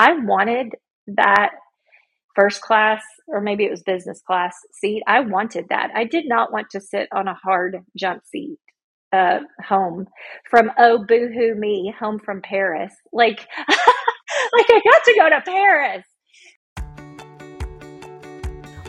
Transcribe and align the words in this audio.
I 0.00 0.14
wanted 0.14 0.76
that 1.08 1.50
first 2.34 2.62
class 2.62 3.02
or 3.26 3.42
maybe 3.42 3.66
it 3.66 3.70
was 3.70 3.82
business 3.82 4.22
class 4.26 4.56
seat. 4.72 5.02
I 5.06 5.20
wanted 5.20 5.66
that. 5.68 5.90
I 5.94 6.04
did 6.04 6.26
not 6.26 6.50
want 6.50 6.70
to 6.70 6.80
sit 6.80 7.06
on 7.12 7.28
a 7.28 7.34
hard 7.34 7.76
jump 7.98 8.24
seat 8.24 8.56
uh, 9.12 9.40
home 9.62 10.06
from 10.48 10.70
oh 10.78 11.04
boohoo 11.06 11.54
me 11.54 11.94
home 12.00 12.18
from 12.18 12.40
Paris. 12.40 12.94
Like 13.12 13.46
like 13.68 14.66
I 14.70 14.80
got 14.84 15.04
to 15.04 15.14
go 15.18 15.28
to 15.28 15.42
Paris. 15.42 16.06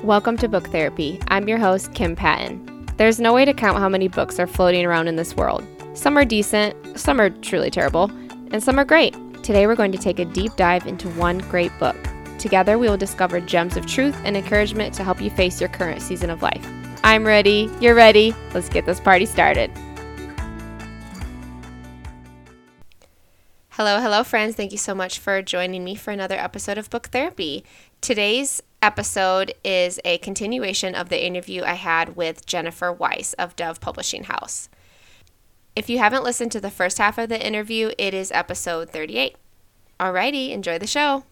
Welcome 0.06 0.38
to 0.38 0.48
Book 0.48 0.70
Therapy. 0.70 1.20
I'm 1.28 1.46
your 1.50 1.58
host 1.58 1.94
Kim 1.94 2.16
Patton. 2.16 2.86
There's 2.96 3.20
no 3.20 3.34
way 3.34 3.44
to 3.44 3.54
count 3.54 3.80
how 3.80 3.90
many 3.90 4.08
books 4.08 4.40
are 4.40 4.48
floating 4.48 4.86
around 4.86 5.10
in 5.10 5.18
this 5.18 5.36
world. 5.36 5.68
Some 5.94 6.18
are 6.18 6.24
decent, 6.24 6.98
some 6.98 7.20
are 7.20 7.30
truly 7.30 7.70
terrible, 7.70 8.10
and 8.54 8.64
some 8.64 8.80
are 8.80 8.86
great. 8.86 9.14
Today 9.44 9.66
we're 9.66 9.76
going 9.76 9.92
to 9.92 9.98
take 9.98 10.20
a 10.20 10.26
deep 10.26 10.56
dive 10.56 10.86
into 10.86 11.10
one 11.10 11.40
great 11.40 11.72
book. 11.80 11.98
Together 12.38 12.78
we 12.78 12.88
will 12.88 12.98
discover 12.98 13.42
gems 13.42 13.76
of 13.76 13.88
truth 13.88 14.16
and 14.24 14.38
encouragement 14.38 14.94
to 14.94 15.04
help 15.04 15.20
you 15.20 15.32
face 15.32 15.60
your 15.60 15.70
current 15.70 16.04
season 16.04 16.30
of 16.30 16.44
life. 16.44 16.64
I'm 17.04 17.26
ready, 17.26 17.68
you're 17.80 17.96
ready. 17.96 18.36
Let's 18.54 18.70
get 18.70 18.86
this 18.86 19.00
party 19.00 19.26
started. 19.26 19.72
Hello, 23.70 24.00
hello, 24.00 24.24
friends. 24.24 24.56
Thank 24.56 24.72
you 24.72 24.78
so 24.78 24.94
much 24.94 25.18
for 25.18 25.42
joining 25.42 25.84
me 25.84 25.96
for 25.96 26.12
another 26.12 26.36
episode 26.36 26.78
of 26.78 26.92
Book 26.92 27.08
Therapy. 27.08 27.66
Today's 28.00 28.62
episode 28.84 29.56
is 29.64 30.00
a 30.06 30.20
continuation 30.20 30.94
of 30.94 31.10
the 31.10 31.26
interview 31.26 31.64
I 31.64 31.74
had 31.74 32.16
with 32.16 32.46
Jennifer 32.46 32.94
Weiss 32.94 33.34
of 33.34 33.56
Dove 33.56 33.82
Publishing 33.82 34.26
House. 34.26 34.70
If 35.74 35.90
you 35.90 36.00
haven't 36.00 36.24
listened 36.24 36.52
to 36.52 36.60
the 36.60 36.70
first 36.70 36.98
half 36.98 37.18
of 37.18 37.30
the 37.30 37.46
interview, 37.46 37.92
it 37.98 38.14
is 38.14 38.30
episode 38.34 38.90
38. 38.90 39.38
Alrighty, 40.00 40.50
enjoy 40.52 40.78
the 40.78 40.88
show. 40.88 41.24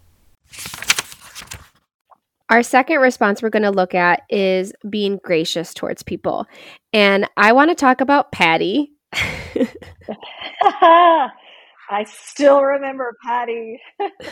Our 2.50 2.64
second 2.64 3.00
response 3.00 3.42
we're 3.42 3.50
going 3.50 3.64
to 3.64 3.72
look 3.72 3.94
at 3.94 4.22
is 4.30 4.72
being 4.90 5.20
gracious 5.24 5.74
towards 5.74 6.04
people. 6.04 6.46
And 6.94 7.30
I 7.36 7.52
want 7.52 7.70
to 7.70 7.76
talk 7.76 8.00
about 8.00 8.32
Patty. 8.32 8.94
I 10.82 12.06
still 12.06 12.62
remember 12.62 13.16
Patty. 13.24 13.82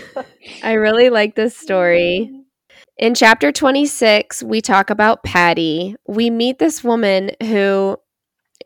I 0.64 0.74
really 0.74 1.10
like 1.10 1.36
this 1.36 1.58
story. 1.58 2.32
In 2.98 3.14
chapter 3.14 3.52
26, 3.52 4.42
we 4.42 4.62
talk 4.62 4.90
about 4.90 5.24
Patty. 5.24 5.96
We 6.08 6.30
meet 6.30 6.60
this 6.60 6.84
woman 6.84 7.32
who 7.44 7.98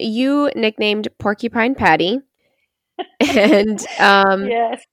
you 0.02 0.52
nicknamed 0.56 1.08
Porcupine 1.20 1.76
Patty. 1.76 2.20
and 3.20 3.84
um, 4.00 4.48
yes. 4.48 4.84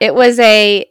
it 0.00 0.14
was 0.14 0.38
a, 0.38 0.86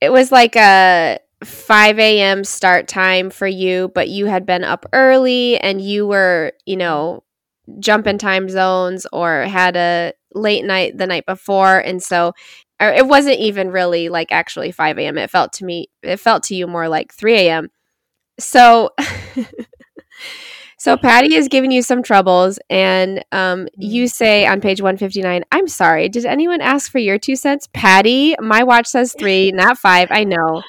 it 0.00 0.10
was 0.10 0.30
like 0.30 0.56
a 0.56 1.18
5 1.44 1.98
a.m. 1.98 2.44
start 2.44 2.88
time 2.88 3.30
for 3.30 3.46
you, 3.46 3.90
but 3.94 4.08
you 4.08 4.26
had 4.26 4.46
been 4.46 4.64
up 4.64 4.86
early 4.92 5.58
and 5.58 5.80
you 5.80 6.06
were, 6.06 6.52
you 6.66 6.76
know, 6.76 7.22
jumping 7.80 8.18
time 8.18 8.48
zones 8.48 9.06
or 9.12 9.42
had 9.42 9.76
a 9.76 10.12
late 10.34 10.64
night 10.64 10.96
the 10.96 11.06
night 11.06 11.26
before. 11.26 11.78
And 11.78 12.02
so 12.02 12.32
or 12.80 12.88
it 12.90 13.06
wasn't 13.06 13.38
even 13.38 13.70
really 13.70 14.08
like 14.08 14.32
actually 14.32 14.70
5 14.70 14.98
a.m. 14.98 15.18
It 15.18 15.30
felt 15.30 15.52
to 15.54 15.64
me, 15.64 15.88
it 16.02 16.18
felt 16.18 16.42
to 16.44 16.54
you 16.54 16.66
more 16.66 16.88
like 16.88 17.12
3 17.14 17.34
a.m. 17.34 17.68
So, 18.38 18.90
so 20.86 20.96
Patty 20.96 21.34
is 21.34 21.48
giving 21.48 21.72
you 21.72 21.82
some 21.82 22.00
troubles, 22.00 22.60
and 22.70 23.24
um, 23.32 23.66
you 23.76 24.04
mm-hmm. 24.04 24.06
say 24.06 24.46
on 24.46 24.60
page 24.60 24.80
159, 24.80 25.42
I'm 25.50 25.66
sorry, 25.66 26.08
did 26.08 26.24
anyone 26.24 26.60
ask 26.60 26.92
for 26.92 27.00
your 27.00 27.18
two 27.18 27.34
cents? 27.34 27.68
Patty, 27.72 28.36
my 28.38 28.62
watch 28.62 28.86
says 28.86 29.12
three, 29.18 29.50
not 29.54 29.78
five. 29.78 30.12
I 30.12 30.22
know. 30.22 30.62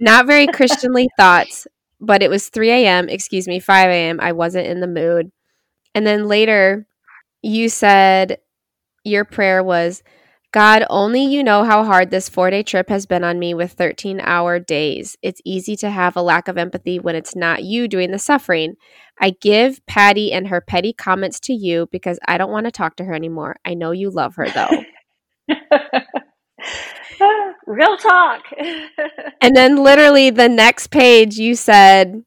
Not 0.00 0.26
very 0.26 0.48
Christianly 0.48 1.08
thoughts, 1.16 1.68
but 2.00 2.20
it 2.20 2.30
was 2.30 2.48
3 2.48 2.68
a.m., 2.68 3.08
excuse 3.08 3.46
me, 3.46 3.60
5 3.60 3.90
a.m. 3.90 4.18
I 4.20 4.32
wasn't 4.32 4.66
in 4.66 4.80
the 4.80 4.88
mood. 4.88 5.30
And 5.94 6.04
then 6.04 6.26
later, 6.26 6.88
you 7.40 7.68
said 7.68 8.38
your 9.04 9.24
prayer 9.24 9.62
was, 9.62 10.02
God, 10.54 10.84
only 10.88 11.24
you 11.24 11.42
know 11.42 11.64
how 11.64 11.82
hard 11.82 12.10
this 12.10 12.28
four 12.28 12.50
day 12.50 12.62
trip 12.62 12.88
has 12.88 13.06
been 13.06 13.22
on 13.22 13.40
me 13.40 13.54
with 13.54 13.72
13 13.72 14.20
hour 14.20 14.60
days. 14.60 15.16
It's 15.20 15.40
easy 15.44 15.74
to 15.76 15.90
have 15.90 16.16
a 16.16 16.22
lack 16.22 16.46
of 16.48 16.56
empathy 16.56 16.98
when 16.98 17.16
it's 17.16 17.34
not 17.34 17.64
you 17.64 17.88
doing 17.88 18.12
the 18.12 18.20
suffering. 18.20 18.74
I 19.20 19.30
give 19.40 19.84
Patty 19.86 20.32
and 20.32 20.48
her 20.48 20.60
petty 20.60 20.92
comments 20.92 21.40
to 21.40 21.52
you 21.52 21.88
because 21.92 22.18
I 22.26 22.38
don't 22.38 22.50
want 22.50 22.66
to 22.66 22.72
talk 22.72 22.96
to 22.96 23.04
her 23.04 23.14
anymore. 23.14 23.56
I 23.64 23.74
know 23.74 23.92
you 23.92 24.10
love 24.10 24.36
her 24.36 24.48
though. 24.50 24.84
Real 27.66 27.96
talk. 27.96 28.42
and 29.40 29.56
then, 29.56 29.82
literally, 29.82 30.30
the 30.30 30.48
next 30.48 30.88
page, 30.88 31.36
you 31.36 31.54
said, 31.54 32.24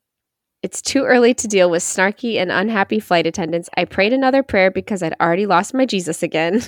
It's 0.64 0.82
too 0.82 1.04
early 1.04 1.34
to 1.36 1.48
deal 1.48 1.70
with 1.70 1.84
snarky 1.84 2.38
and 2.38 2.52
unhappy 2.52 3.00
flight 3.00 3.28
attendants. 3.28 3.70
I 3.78 3.86
prayed 3.86 4.14
another 4.14 4.44
prayer 4.44 4.72
because 4.72 5.04
I'd 5.04 5.16
already 5.22 5.46
lost 5.46 5.74
my 5.74 5.86
Jesus 5.86 6.24
again. 6.24 6.62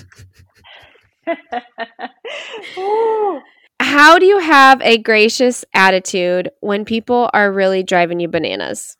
How 3.80 4.18
do 4.18 4.26
you 4.26 4.38
have 4.38 4.80
a 4.82 4.98
gracious 4.98 5.64
attitude 5.74 6.50
when 6.60 6.84
people 6.84 7.30
are 7.32 7.50
really 7.50 7.82
driving 7.82 8.20
you 8.20 8.28
bananas? 8.28 8.96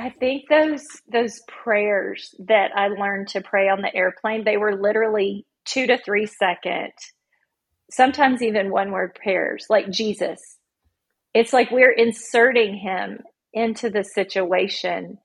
I 0.00 0.10
think 0.10 0.48
those 0.50 0.84
those 1.12 1.40
prayers 1.48 2.34
that 2.48 2.72
I 2.76 2.88
learned 2.88 3.28
to 3.30 3.42
pray 3.42 3.68
on 3.68 3.82
the 3.82 3.94
airplane, 3.94 4.44
they 4.44 4.58
were 4.58 4.80
literally 4.80 5.46
2 5.66 5.88
to 5.88 5.98
3 5.98 6.26
second, 6.26 6.92
sometimes 7.90 8.42
even 8.42 8.70
one 8.72 8.92
word 8.92 9.16
prayers 9.22 9.66
like 9.70 9.90
Jesus. 9.90 10.40
It's 11.34 11.52
like 11.52 11.70
we're 11.70 11.92
inserting 11.92 12.76
him 12.76 13.20
into 13.54 13.90
the 13.90 14.04
situation 14.04 15.18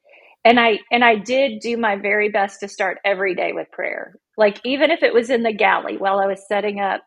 and 0.46 0.60
i 0.60 0.80
and 0.92 1.04
i 1.04 1.16
did 1.16 1.60
do 1.62 1.78
my 1.78 1.96
very 1.96 2.30
best 2.30 2.60
to 2.62 2.68
start 2.68 2.98
every 3.06 3.36
day 3.36 3.54
with 3.54 3.72
prayer 3.72 4.16
like 4.38 4.60
even 4.66 4.92
if 4.92 5.04
it 5.04 5.14
was 5.14 5.30
in 5.30 5.44
the 5.44 5.54
galley 5.54 5.98
while 5.98 6.20
i 6.20 6.26
was 6.26 6.48
setting 6.48 6.80
up 6.80 7.04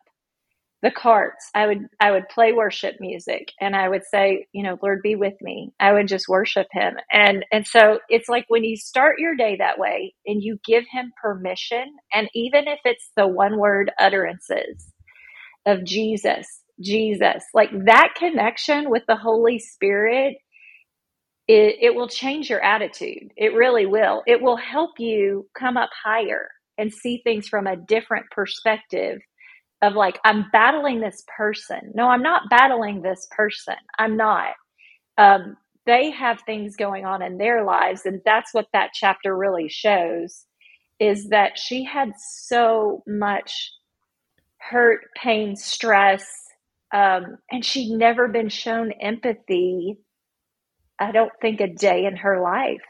the 0.83 0.91
carts 0.91 1.49
i 1.55 1.67
would 1.67 1.87
i 2.01 2.11
would 2.11 2.29
play 2.29 2.53
worship 2.53 2.95
music 3.01 3.51
and 3.61 3.75
i 3.75 3.89
would 3.89 4.03
say 4.05 4.47
you 4.53 4.63
know 4.63 4.77
lord 4.83 5.01
be 5.03 5.15
with 5.15 5.35
me 5.41 5.71
i 5.79 5.93
would 5.93 6.07
just 6.07 6.29
worship 6.29 6.67
him 6.71 6.95
and 7.11 7.45
and 7.51 7.67
so 7.67 7.99
it's 8.09 8.29
like 8.29 8.45
when 8.49 8.63
you 8.63 8.77
start 8.77 9.19
your 9.19 9.35
day 9.35 9.57
that 9.57 9.79
way 9.79 10.13
and 10.27 10.43
you 10.43 10.59
give 10.65 10.85
him 10.91 11.13
permission 11.21 11.85
and 12.13 12.29
even 12.35 12.67
if 12.67 12.79
it's 12.85 13.11
the 13.17 13.27
one 13.27 13.59
word 13.59 13.91
utterances 13.99 14.91
of 15.65 15.85
jesus 15.85 16.47
jesus 16.81 17.43
like 17.53 17.71
that 17.85 18.13
connection 18.17 18.89
with 18.89 19.03
the 19.07 19.17
holy 19.17 19.59
spirit 19.59 20.37
it, 21.47 21.77
it 21.81 21.95
will 21.95 22.09
change 22.09 22.49
your 22.49 22.63
attitude. 22.63 23.33
It 23.37 23.55
really 23.55 23.87
will. 23.87 24.23
It 24.27 24.41
will 24.41 24.57
help 24.57 24.93
you 24.99 25.47
come 25.59 25.77
up 25.77 25.91
higher 26.03 26.49
and 26.79 26.93
see 26.93 27.21
things 27.23 27.49
from 27.49 27.67
a 27.67 27.77
different 27.77 28.27
perspective 28.31 29.21
of 29.81 29.93
like, 29.93 30.19
I'm 30.25 30.45
battling 30.51 30.99
this 30.99 31.23
person. 31.35 31.91
No, 31.93 32.07
I'm 32.09 32.21
not 32.21 32.49
battling 32.49 33.01
this 33.01 33.27
person. 33.31 33.75
I'm 33.97 34.17
not. 34.17 34.53
Um, 35.17 35.57
they 35.85 36.11
have 36.11 36.41
things 36.41 36.75
going 36.75 37.05
on 37.05 37.21
in 37.21 37.37
their 37.37 37.63
lives. 37.63 38.01
And 38.05 38.21
that's 38.25 38.53
what 38.53 38.67
that 38.73 38.91
chapter 38.93 39.35
really 39.35 39.69
shows 39.69 40.45
is 40.99 41.29
that 41.29 41.57
she 41.57 41.83
had 41.83 42.09
so 42.17 43.03
much 43.07 43.71
hurt, 44.57 45.01
pain, 45.15 45.55
stress, 45.55 46.25
um, 46.93 47.37
and 47.49 47.63
she'd 47.63 47.95
never 47.95 48.27
been 48.27 48.49
shown 48.49 48.91
empathy 49.01 49.97
I 50.99 51.11
don't 51.11 51.31
think, 51.41 51.61
a 51.61 51.67
day 51.67 52.05
in 52.05 52.17
her 52.17 52.41
life. 52.41 52.83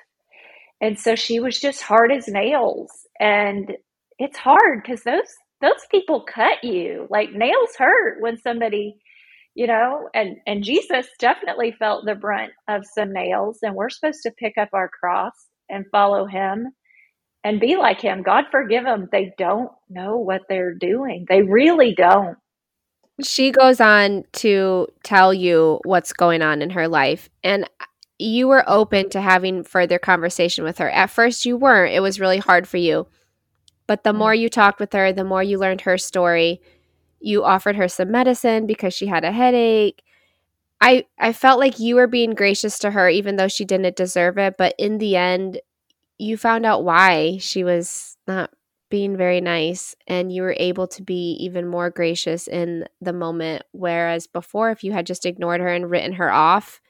And 0.82 1.00
so 1.00 1.16
she 1.16 1.40
was 1.40 1.60
just 1.60 1.82
hard 1.82 2.12
as 2.12 2.28
nails. 2.28 2.90
And 3.20 3.74
it's 4.18 4.38
hard 4.38 4.82
because 4.82 5.04
those 5.04 5.32
those 5.62 5.86
people 5.92 6.22
cut 6.22 6.64
you. 6.64 7.08
Like 7.10 7.32
nails 7.34 7.76
hurt 7.78 8.22
when 8.22 8.38
somebody, 8.38 8.98
you 9.56 9.68
know, 9.68 10.10
and 10.14 10.38
and 10.48 10.64
Jesus 10.64 11.08
definitely 11.20 11.72
felt 11.72 12.06
the 12.06 12.16
brunt 12.16 12.52
of 12.68 12.86
some 12.86 13.14
nails 13.14 13.60
and 13.62 13.76
we're 13.76 13.90
supposed 13.90 14.22
to 14.24 14.32
pick 14.32 14.58
up 14.58 14.70
our 14.74 14.90
cross 14.90 15.34
and 15.70 15.86
follow 15.92 16.26
him 16.26 16.68
and 17.44 17.60
be 17.60 17.78
like 17.78 18.02
him. 18.02 18.24
God 18.24 18.46
forgive 18.52 18.84
them. 18.84 19.08
They 19.12 19.34
don't 19.38 19.72
know 19.90 20.18
what 20.18 20.42
they're 20.50 20.74
doing. 20.74 21.26
They 21.30 21.42
really 21.42 21.94
don't. 21.94 22.38
She 23.22 23.52
goes 23.52 23.82
on 23.82 24.24
to 24.34 24.88
tell 25.04 25.34
you 25.34 25.80
what's 25.84 26.14
going 26.14 26.42
on 26.42 26.62
in 26.62 26.70
her 26.70 26.88
life. 26.88 27.30
And 27.44 27.70
you 28.18 28.48
were 28.48 28.64
open 28.68 29.10
to 29.12 29.22
having 29.22 29.64
further 29.64 30.00
conversation 30.00 30.64
with 30.64 30.78
her. 30.78 30.90
At 30.90 31.10
first, 31.10 31.46
you 31.46 31.58
weren't. 31.58 31.94
It 31.94 32.02
was 32.02 32.20
really 32.20 32.38
hard 32.38 32.68
for 32.68 32.78
you. 32.78 33.08
But 33.90 34.04
the 34.04 34.14
more 34.14 34.34
mm. 34.34 34.40
you 34.42 34.50
talked 34.50 34.80
with 34.80 34.94
her, 34.94 35.12
the 35.12 35.24
more 35.24 35.42
you 35.42 35.58
learned 35.58 35.82
her 35.82 35.98
story. 35.98 36.62
You 37.20 37.44
offered 37.44 37.76
her 37.76 37.88
some 37.88 38.12
medicine 38.12 38.68
because 38.68 38.94
she 38.94 39.08
had 39.08 39.26
a 39.26 39.32
headache. 39.32 40.04
I 40.80 41.06
I 41.18 41.34
felt 41.34 41.60
like 41.60 41.80
you 41.80 41.96
were 41.96 42.06
being 42.06 42.36
gracious 42.36 42.78
to 42.80 42.92
her 42.92 43.10
even 43.10 43.36
though 43.36 43.48
she 43.48 43.66
didn't 43.66 43.96
deserve 43.96 44.38
it, 44.38 44.58
but 44.60 44.76
in 44.78 45.00
the 45.00 45.16
end 45.16 45.60
you 46.20 46.38
found 46.38 46.68
out 46.68 46.84
why 46.84 47.38
she 47.40 47.64
was 47.64 48.16
not 48.28 48.52
being 48.92 49.18
very 49.18 49.42
nice 49.42 49.96
and 50.06 50.32
you 50.32 50.44
were 50.44 50.56
able 50.60 50.86
to 50.90 51.02
be 51.02 51.32
even 51.40 51.66
more 51.66 51.90
gracious 51.90 52.48
in 52.48 52.86
the 53.02 53.14
moment 53.14 53.64
whereas 53.72 54.28
before 54.28 54.70
if 54.70 54.84
you 54.84 54.92
had 54.92 55.06
just 55.08 55.26
ignored 55.26 55.62
her 55.62 55.68
and 55.68 55.90
written 55.90 56.14
her 56.14 56.32
off 56.32 56.82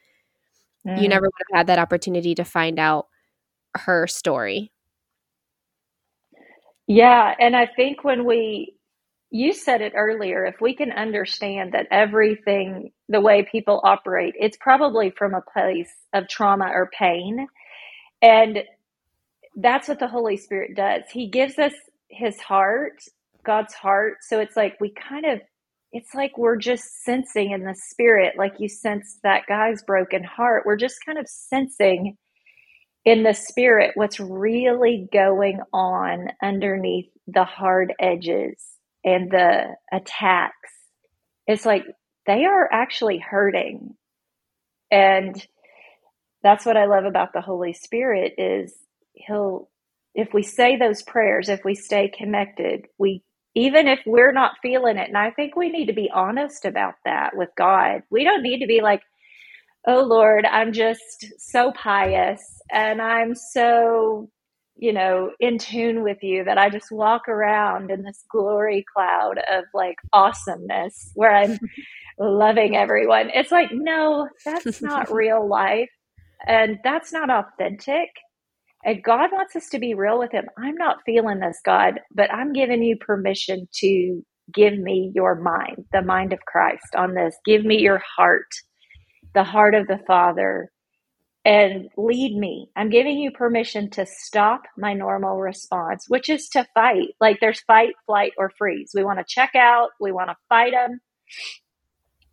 mm. 0.88 1.02
you 1.02 1.08
never 1.08 1.26
would 1.26 1.46
have 1.52 1.60
had 1.60 1.68
that 1.68 1.80
opportunity 1.80 2.34
to 2.36 2.44
find 2.44 2.80
out 2.80 3.08
her 3.76 4.08
story 4.08 4.72
yeah 6.90 7.36
and 7.40 7.56
i 7.58 7.68
think 7.68 8.04
when 8.06 8.26
we 8.26 8.76
you 9.32 9.54
said 9.54 9.82
it 9.82 9.94
earlier 9.98 10.46
if 10.46 10.58
we 10.62 10.76
can 10.76 10.92
understand 10.94 11.74
that 11.74 11.88
everything 11.92 12.92
the 13.10 13.22
way 13.22 13.48
people 13.52 13.82
operate 13.86 14.36
it's 14.40 14.58
probably 14.62 15.12
from 15.12 15.36
a 15.36 15.42
place 15.54 15.92
of 16.14 16.30
trauma 16.30 16.68
or 16.74 16.92
pain. 17.00 17.48
And 18.22 18.60
that's 19.58 19.90
what 19.90 20.00
the 20.00 20.10
holy 20.10 20.38
spirit 20.38 20.76
does. 20.78 21.04
He 21.12 21.30
gives 21.30 21.60
us 21.60 21.74
his 22.10 22.40
heart 22.40 23.02
god's 23.46 23.74
heart. 23.76 24.20
So 24.22 24.40
it's 24.40 24.58
like 24.58 24.78
we 24.82 24.92
kind 24.94 25.26
of 25.26 25.42
it's 25.94 26.16
like 26.16 26.38
we're 26.38 26.58
just 26.58 26.86
sensing 27.06 27.52
in 27.52 27.66
the 27.66 27.76
spirit 27.92 28.36
like 28.38 28.54
you 28.60 28.70
sense 28.70 29.20
that 29.24 29.44
guy's 29.50 29.84
broken 29.84 30.24
heart. 30.24 30.64
We're 30.66 30.78
just 30.78 30.98
kind 31.06 31.20
of 31.20 31.28
sensing 31.28 32.18
in 33.06 33.24
the 33.24 33.34
spirit 33.34 33.92
what's 33.96 34.20
really 34.20 35.08
going 35.14 35.60
on 35.74 36.30
underneath 36.44 37.10
the 37.28 37.44
hard 37.46 37.94
edges 38.00 38.64
and 39.04 39.32
the 39.32 39.76
attacks, 39.92 40.72
it's 41.48 41.66
like 41.66 41.86
they 42.28 42.46
are 42.46 42.70
actually 42.72 43.20
hurting. 43.20 43.96
And 44.92 45.46
that's 46.44 46.66
what 46.66 46.78
I 46.78 46.88
love 46.88 47.06
about 47.06 47.34
the 47.34 47.42
Holy 47.42 47.74
Spirit 47.74 48.36
is 48.40 48.76
he'll 49.14 49.70
if 50.16 50.34
we 50.34 50.44
say 50.44 50.78
those 50.78 51.04
prayers, 51.04 51.50
if 51.50 51.64
we 51.66 51.76
stay 51.76 52.10
connected, 52.10 52.88
we 53.00 53.24
even 53.56 53.88
if 53.88 54.00
we're 54.06 54.34
not 54.34 54.54
feeling 54.62 54.98
it, 54.98 55.10
and 55.10 55.18
I 55.18 55.32
think 55.32 55.56
we 55.58 55.70
need 55.70 55.88
to 55.88 55.94
be 55.94 56.12
honest 56.14 56.66
about 56.66 56.96
that 57.06 57.36
with 57.36 57.50
God. 57.58 58.04
We 58.12 58.24
don't 58.24 58.44
need 58.44 58.62
to 58.62 58.68
be 58.68 58.82
like, 58.82 59.02
oh 59.88 60.04
Lord, 60.04 60.46
I'm 60.46 60.74
just 60.74 61.26
so 61.38 61.72
pious 61.72 62.42
and 62.72 63.02
I'm 63.02 63.36
so 63.36 64.30
you 64.80 64.94
know, 64.94 65.32
in 65.42 65.58
tune 65.58 66.04
with 66.04 66.24
you 66.24 66.46
that 66.46 66.58
I 66.58 66.70
just 66.70 66.90
walk 66.90 67.28
around 67.28 67.92
in 67.92 68.02
this 68.02 68.24
glory 68.32 68.86
cloud 68.96 69.38
of 69.52 69.66
like 69.74 69.98
awesomeness 70.14 71.12
where 71.16 71.36
I'm 71.36 71.60
loving 72.20 72.78
everyone. 72.78 73.30
It's 73.34 73.52
like, 73.52 73.70
no, 73.74 74.30
that's 74.46 74.82
not 74.82 75.12
real 75.12 75.48
life. 75.48 75.90
And 76.48 76.80
that's 76.84 77.12
not 77.12 77.30
authentic. 77.30 78.10
And 78.86 79.04
God 79.04 79.32
wants 79.34 79.56
us 79.58 79.68
to 79.70 79.80
be 79.80 79.94
real 79.94 80.18
with 80.18 80.32
Him. 80.32 80.46
I'm 80.58 80.76
not 80.76 81.00
feeling 81.06 81.40
this, 81.40 81.60
God, 81.66 82.00
but 82.16 82.34
I'm 82.34 82.54
giving 82.54 82.82
you 82.82 82.96
permission 82.98 83.68
to 83.76 84.22
give 84.54 84.78
me 84.78 85.12
your 85.14 85.36
mind, 85.36 85.86
the 85.92 86.02
mind 86.02 86.32
of 86.32 86.40
Christ 86.48 86.96
on 86.98 87.14
this. 87.14 87.36
Give 87.46 87.66
me 87.66 87.80
your 87.80 88.02
heart, 88.18 88.48
the 89.34 89.44
heart 89.44 89.76
of 89.76 89.88
the 89.88 90.00
Father 90.08 90.72
and 91.46 91.90
lead 91.98 92.38
me. 92.38 92.70
I'm 92.76 92.90
giving 92.90 93.18
you 93.18 93.32
permission 93.32 93.90
to 93.92 94.06
stop 94.06 94.64
my 94.78 94.94
normal 94.94 95.38
response, 95.38 96.06
which 96.08 96.30
is 96.30 96.50
to 96.50 96.68
fight. 96.74 97.10
Like 97.20 97.40
there's 97.40 97.62
fight, 97.62 97.94
flight, 98.06 98.34
or 98.38 98.52
freeze. 98.58 98.92
We 98.94 99.04
want 99.04 99.20
to 99.20 99.26
check 99.28 99.56
out, 99.56 99.90
we 100.00 100.12
want 100.12 100.30
to 100.30 100.36
fight 100.50 100.74
them, 100.74 101.00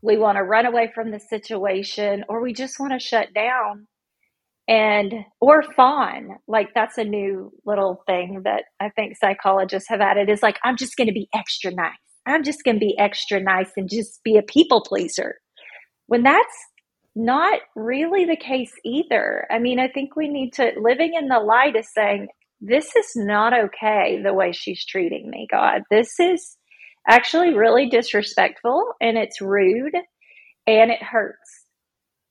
we 0.02 0.16
want 0.18 0.36
to 0.36 0.42
run 0.42 0.66
away 0.66 0.90
from 0.94 1.10
the 1.10 1.20
situation, 1.20 2.24
or 2.28 2.42
we 2.42 2.52
just 2.52 2.80
want 2.80 2.92
to 2.92 2.98
shut 2.98 3.32
down 3.32 3.86
and 4.68 5.12
or 5.40 5.62
fawn. 5.62 6.36
Like 6.48 6.74
that's 6.74 6.98
a 6.98 7.04
new 7.04 7.52
little 7.64 8.02
thing 8.06 8.42
that 8.44 8.64
I 8.80 8.90
think 8.90 9.16
psychologists 9.16 9.88
have 9.88 10.00
added 10.00 10.28
is 10.28 10.42
like, 10.42 10.58
I'm 10.64 10.76
just 10.76 10.96
going 10.96 11.08
to 11.08 11.12
be 11.12 11.28
extra 11.34 11.70
nice. 11.72 11.92
I'm 12.26 12.42
just 12.42 12.64
going 12.64 12.76
to 12.76 12.80
be 12.80 12.98
extra 12.98 13.40
nice 13.40 13.70
and 13.76 13.88
just 13.88 14.22
be 14.24 14.36
a 14.36 14.42
people 14.42 14.82
pleaser. 14.82 15.36
When 16.08 16.24
that's 16.24 16.56
not 17.16 17.58
really 17.74 18.26
the 18.26 18.36
case 18.36 18.72
either. 18.84 19.46
I 19.50 19.58
mean, 19.58 19.80
I 19.80 19.88
think 19.88 20.14
we 20.14 20.28
need 20.28 20.52
to, 20.54 20.72
living 20.80 21.14
in 21.14 21.28
the 21.28 21.40
light 21.40 21.74
is 21.74 21.88
saying, 21.92 22.28
this 22.60 22.94
is 22.94 23.12
not 23.16 23.52
okay 23.58 24.20
the 24.22 24.34
way 24.34 24.52
she's 24.52 24.84
treating 24.84 25.30
me, 25.30 25.48
God. 25.50 25.82
This 25.90 26.20
is 26.20 26.56
actually 27.08 27.54
really 27.54 27.88
disrespectful 27.88 28.92
and 29.00 29.16
it's 29.16 29.40
rude 29.40 29.94
and 30.66 30.90
it 30.90 31.02
hurts. 31.02 31.64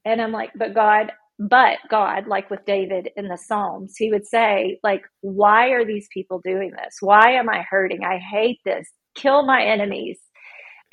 And 0.06 0.22
I'm 0.22 0.32
like, 0.32 0.52
but 0.56 0.76
God, 0.76 1.12
but 1.40 1.80
God, 1.90 2.28
like 2.28 2.50
with 2.52 2.66
David 2.66 3.10
in 3.18 3.28
the 3.28 3.38
Psalms, 3.38 3.96
he 3.98 4.12
would 4.12 4.28
say, 4.28 4.80
like, 4.84 5.02
why 5.22 5.70
are 5.70 5.86
these 5.86 6.08
people 6.14 6.42
doing 6.44 6.72
this? 6.72 6.98
Why 7.02 7.34
am 7.34 7.50
I 7.50 7.64
hurting? 7.68 8.04
I 8.04 8.20
hate 8.20 8.60
this. 8.66 8.88
Kill 9.16 9.46
my 9.46 9.64
enemies. 9.64 10.20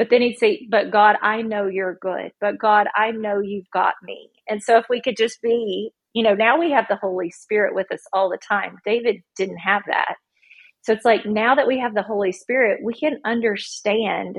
But 0.03 0.11
then 0.11 0.23
he'd 0.23 0.39
say, 0.39 0.69
But 0.71 0.91
God, 0.93 1.17
I 1.23 1.43
know 1.43 1.69
you're 1.69 1.97
good. 2.03 2.33
But 2.41 2.59
God, 2.59 2.89
I 2.97 3.13
know 3.13 3.41
you've 3.41 3.71
got 3.73 3.95
me. 4.03 4.31
And 4.49 4.63
so 4.63 4.79
if 4.79 4.87
we 4.91 5.03
could 5.03 5.17
just 5.17 5.43
be, 5.43 5.93
you 6.15 6.25
know, 6.25 6.35
now 6.35 6.59
we 6.59 6.73
have 6.73 6.87
the 6.91 6.97
Holy 6.97 7.31
Spirit 7.31 7.75
with 7.77 7.93
us 7.93 8.03
all 8.13 8.31
the 8.31 8.39
time. 8.39 8.79
David 8.87 9.23
didn't 9.37 9.59
have 9.59 9.83
that. 9.89 10.17
So 10.83 10.93
it's 10.95 11.05
like 11.05 11.27
now 11.27 11.57
that 11.57 11.69
we 11.69 11.81
have 11.81 11.95
the 11.95 12.03
Holy 12.03 12.33
Spirit, 12.33 12.81
we 12.85 12.95
can 12.95 13.21
understand 13.25 14.39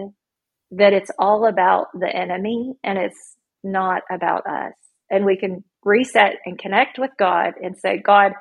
that 0.71 0.93
it's 0.93 1.11
all 1.19 1.47
about 1.47 1.87
the 1.93 2.09
enemy 2.13 2.73
and 2.83 2.97
it's 2.97 3.35
not 3.63 4.03
about 4.11 4.45
us. 4.47 4.73
And 5.09 5.25
we 5.25 5.37
can 5.37 5.63
reset 5.83 6.37
and 6.45 6.59
connect 6.59 6.99
with 6.99 7.11
God 7.19 7.53
and 7.61 7.77
say, 7.77 7.97
God, 7.97 8.33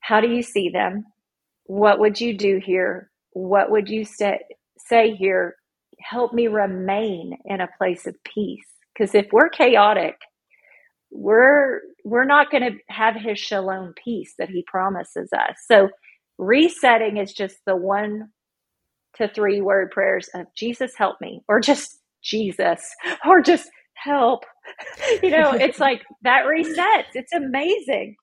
how 0.00 0.20
do 0.20 0.28
you 0.28 0.42
see 0.42 0.70
them? 0.70 1.04
What 1.64 2.00
would 2.00 2.20
you 2.20 2.36
do 2.36 2.60
here? 2.64 3.10
What 3.32 3.70
would 3.70 3.88
you 3.88 4.04
say, 4.04 4.40
say 4.78 5.14
here? 5.14 5.56
Help 6.00 6.32
me 6.32 6.46
remain 6.46 7.38
in 7.44 7.60
a 7.60 7.68
place 7.78 8.06
of 8.06 8.16
peace. 8.24 8.66
Because 8.94 9.14
if 9.14 9.26
we're 9.32 9.48
chaotic, 9.48 10.16
we're 11.10 11.80
we're 12.04 12.24
not 12.24 12.50
going 12.50 12.62
to 12.62 12.78
have 12.88 13.14
his 13.14 13.38
shalom 13.38 13.92
peace 14.02 14.34
that 14.38 14.48
he 14.48 14.64
promises 14.66 15.30
us. 15.32 15.56
So 15.66 15.88
resetting 16.38 17.18
is 17.18 17.32
just 17.32 17.56
the 17.66 17.76
one 17.76 18.30
to 19.16 19.28
three 19.28 19.60
word 19.60 19.90
prayers 19.90 20.28
of 20.34 20.46
Jesus 20.56 20.92
help 20.96 21.20
me 21.20 21.42
or 21.48 21.60
just 21.60 21.98
Jesus 22.22 22.82
or 23.26 23.40
just 23.40 23.70
help. 23.94 24.44
You 25.22 25.30
know, 25.30 25.52
it's 25.52 25.80
like 25.80 26.02
that 26.22 26.44
resets. 26.44 27.08
It's 27.14 27.32
amazing. 27.32 28.14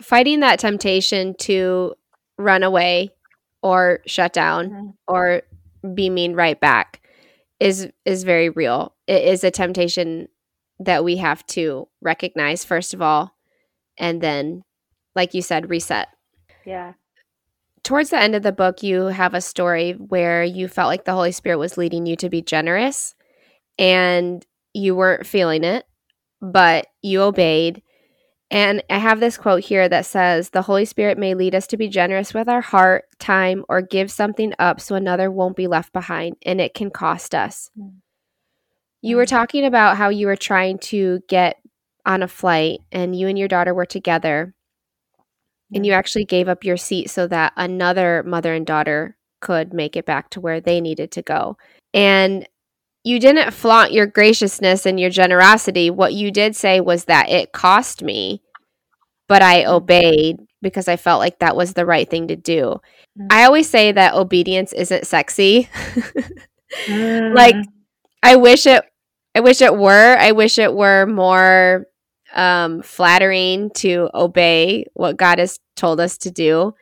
Fighting 0.00 0.40
that 0.40 0.58
temptation 0.58 1.34
to 1.40 1.94
run 2.36 2.64
away 2.64 3.10
or 3.62 4.00
shut 4.06 4.32
down 4.32 4.70
mm-hmm. 4.70 4.88
or 5.06 5.42
be 5.94 6.10
mean 6.10 6.34
right 6.34 6.60
back 6.60 7.00
is 7.60 7.88
is 8.04 8.24
very 8.24 8.50
real. 8.50 8.94
It 9.06 9.24
is 9.24 9.44
a 9.44 9.50
temptation 9.50 10.28
that 10.80 11.04
we 11.04 11.16
have 11.16 11.44
to 11.46 11.88
recognize 12.00 12.64
first 12.64 12.94
of 12.94 13.02
all 13.02 13.34
and 13.98 14.20
then 14.20 14.62
like 15.14 15.34
you 15.34 15.42
said 15.42 15.70
reset. 15.70 16.08
Yeah. 16.64 16.94
Towards 17.82 18.10
the 18.10 18.18
end 18.18 18.34
of 18.34 18.42
the 18.42 18.52
book 18.52 18.82
you 18.82 19.06
have 19.06 19.34
a 19.34 19.40
story 19.40 19.92
where 19.92 20.44
you 20.44 20.68
felt 20.68 20.88
like 20.88 21.04
the 21.04 21.14
Holy 21.14 21.32
Spirit 21.32 21.58
was 21.58 21.76
leading 21.76 22.06
you 22.06 22.16
to 22.16 22.28
be 22.28 22.42
generous 22.42 23.14
and 23.78 24.44
you 24.74 24.94
weren't 24.94 25.26
feeling 25.26 25.64
it, 25.64 25.86
but 26.40 26.86
you 27.02 27.22
obeyed 27.22 27.82
and 28.50 28.82
I 28.88 28.98
have 28.98 29.20
this 29.20 29.36
quote 29.36 29.62
here 29.62 29.88
that 29.88 30.06
says, 30.06 30.50
The 30.50 30.62
Holy 30.62 30.86
Spirit 30.86 31.18
may 31.18 31.34
lead 31.34 31.54
us 31.54 31.66
to 31.68 31.76
be 31.76 31.88
generous 31.88 32.32
with 32.32 32.48
our 32.48 32.62
heart, 32.62 33.04
time, 33.18 33.64
or 33.68 33.82
give 33.82 34.10
something 34.10 34.54
up 34.58 34.80
so 34.80 34.94
another 34.94 35.30
won't 35.30 35.56
be 35.56 35.66
left 35.66 35.92
behind, 35.92 36.36
and 36.42 36.60
it 36.60 36.72
can 36.72 36.90
cost 36.90 37.34
us. 37.34 37.70
Mm. 37.78 37.96
You 39.02 39.16
were 39.16 39.26
talking 39.26 39.64
about 39.64 39.96
how 39.96 40.08
you 40.08 40.26
were 40.26 40.36
trying 40.36 40.78
to 40.78 41.20
get 41.28 41.56
on 42.06 42.22
a 42.22 42.28
flight, 42.28 42.80
and 42.90 43.14
you 43.14 43.28
and 43.28 43.38
your 43.38 43.48
daughter 43.48 43.74
were 43.74 43.86
together, 43.86 44.54
and 45.74 45.84
you 45.84 45.92
actually 45.92 46.24
gave 46.24 46.48
up 46.48 46.64
your 46.64 46.78
seat 46.78 47.10
so 47.10 47.26
that 47.26 47.52
another 47.56 48.22
mother 48.26 48.54
and 48.54 48.66
daughter 48.66 49.18
could 49.40 49.74
make 49.74 49.94
it 49.94 50.06
back 50.06 50.30
to 50.30 50.40
where 50.40 50.60
they 50.60 50.80
needed 50.80 51.12
to 51.12 51.22
go. 51.22 51.58
And 51.92 52.48
you 53.08 53.18
didn't 53.18 53.52
flaunt 53.52 53.90
your 53.90 54.04
graciousness 54.04 54.84
and 54.84 55.00
your 55.00 55.08
generosity. 55.08 55.88
What 55.88 56.12
you 56.12 56.30
did 56.30 56.54
say 56.54 56.78
was 56.78 57.06
that 57.06 57.30
it 57.30 57.52
cost 57.52 58.02
me, 58.02 58.42
but 59.28 59.40
I 59.40 59.62
mm-hmm. 59.62 59.72
obeyed 59.72 60.36
because 60.60 60.88
I 60.88 60.96
felt 60.96 61.18
like 61.18 61.38
that 61.38 61.56
was 61.56 61.72
the 61.72 61.86
right 61.86 62.08
thing 62.08 62.28
to 62.28 62.36
do. 62.36 62.80
Mm-hmm. 63.18 63.28
I 63.30 63.44
always 63.44 63.66
say 63.66 63.92
that 63.92 64.12
obedience 64.12 64.74
isn't 64.74 65.06
sexy. 65.06 65.70
mm. 66.86 67.34
Like 67.34 67.56
I 68.22 68.36
wish 68.36 68.66
it 68.66 68.84
I 69.34 69.40
wish 69.40 69.62
it 69.62 69.74
were. 69.74 70.16
I 70.18 70.32
wish 70.32 70.58
it 70.58 70.74
were 70.74 71.06
more 71.06 71.86
um 72.34 72.82
flattering 72.82 73.70
to 73.76 74.10
obey 74.12 74.84
what 74.92 75.16
God 75.16 75.38
has 75.38 75.58
told 75.76 75.98
us 75.98 76.18
to 76.18 76.30
do, 76.30 76.74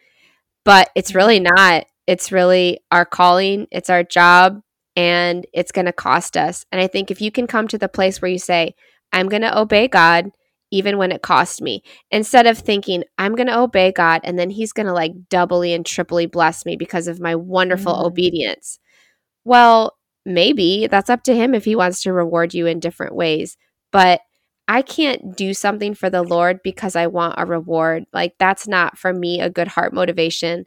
but 0.65 0.91
it's 0.97 1.15
really 1.15 1.39
not. 1.39 1.87
It's 2.09 2.33
really 2.33 2.81
our 2.91 3.05
calling, 3.05 3.69
it's 3.71 3.91
our 3.91 4.03
job 4.03 4.61
and 4.97 5.47
it's 5.53 5.73
going 5.73 5.87
to 5.87 5.93
cost 5.93 6.37
us. 6.37 6.65
And 6.73 6.81
I 6.81 6.87
think 6.87 7.11
if 7.11 7.21
you 7.21 7.31
can 7.31 7.47
come 7.47 7.69
to 7.69 7.79
the 7.79 7.89
place 7.89 8.21
where 8.21 8.31
you 8.31 8.39
say, 8.39 8.75
I'm 9.13 9.29
going 9.29 9.43
to 9.43 9.59
obey 9.59 9.89
God, 9.89 10.31
even 10.71 10.99
when 10.99 11.13
it 11.13 11.23
cost 11.23 11.63
me, 11.63 11.83
instead 12.11 12.47
of 12.47 12.59
thinking, 12.59 13.05
I'm 13.19 13.35
going 13.35 13.47
to 13.49 13.59
obey 13.59 13.93
God 13.93 14.23
and 14.25 14.39
then 14.39 14.51
He's 14.51 14.73
going 14.73 14.87
to 14.87 14.93
like 14.93 15.13
doubly 15.31 15.73
and 15.75 15.85
triply 15.87 16.27
bless 16.27 16.65
me 16.67 16.77
because 16.77 17.09
of 17.09 17.21
my 17.21 17.35
wonderful 17.35 17.95
Mhm. 17.95 18.05
obedience. 18.07 18.79
Well, 19.45 19.97
maybe 20.25 20.87
that's 20.87 21.11
up 21.11 21.23
to 21.25 21.35
Him 21.35 21.55
if 21.55 21.65
He 21.65 21.77
wants 21.77 22.03
to 22.03 22.13
reward 22.13 22.55
you 22.55 22.67
in 22.67 22.81
different 22.81 23.15
ways. 23.15 23.57
But 23.93 24.21
I 24.69 24.83
can't 24.83 25.37
do 25.37 25.55
something 25.55 25.95
for 25.95 26.11
the 26.11 26.23
Lord 26.23 26.61
because 26.65 26.97
I 26.97 27.07
want 27.07 27.35
a 27.39 27.47
reward. 27.47 28.05
Like, 28.13 28.35
that's 28.39 28.67
not 28.67 28.99
for 28.99 29.13
me 29.13 29.41
a 29.41 29.51
good 29.51 29.69
heart 29.69 29.93
motivation. 29.95 30.67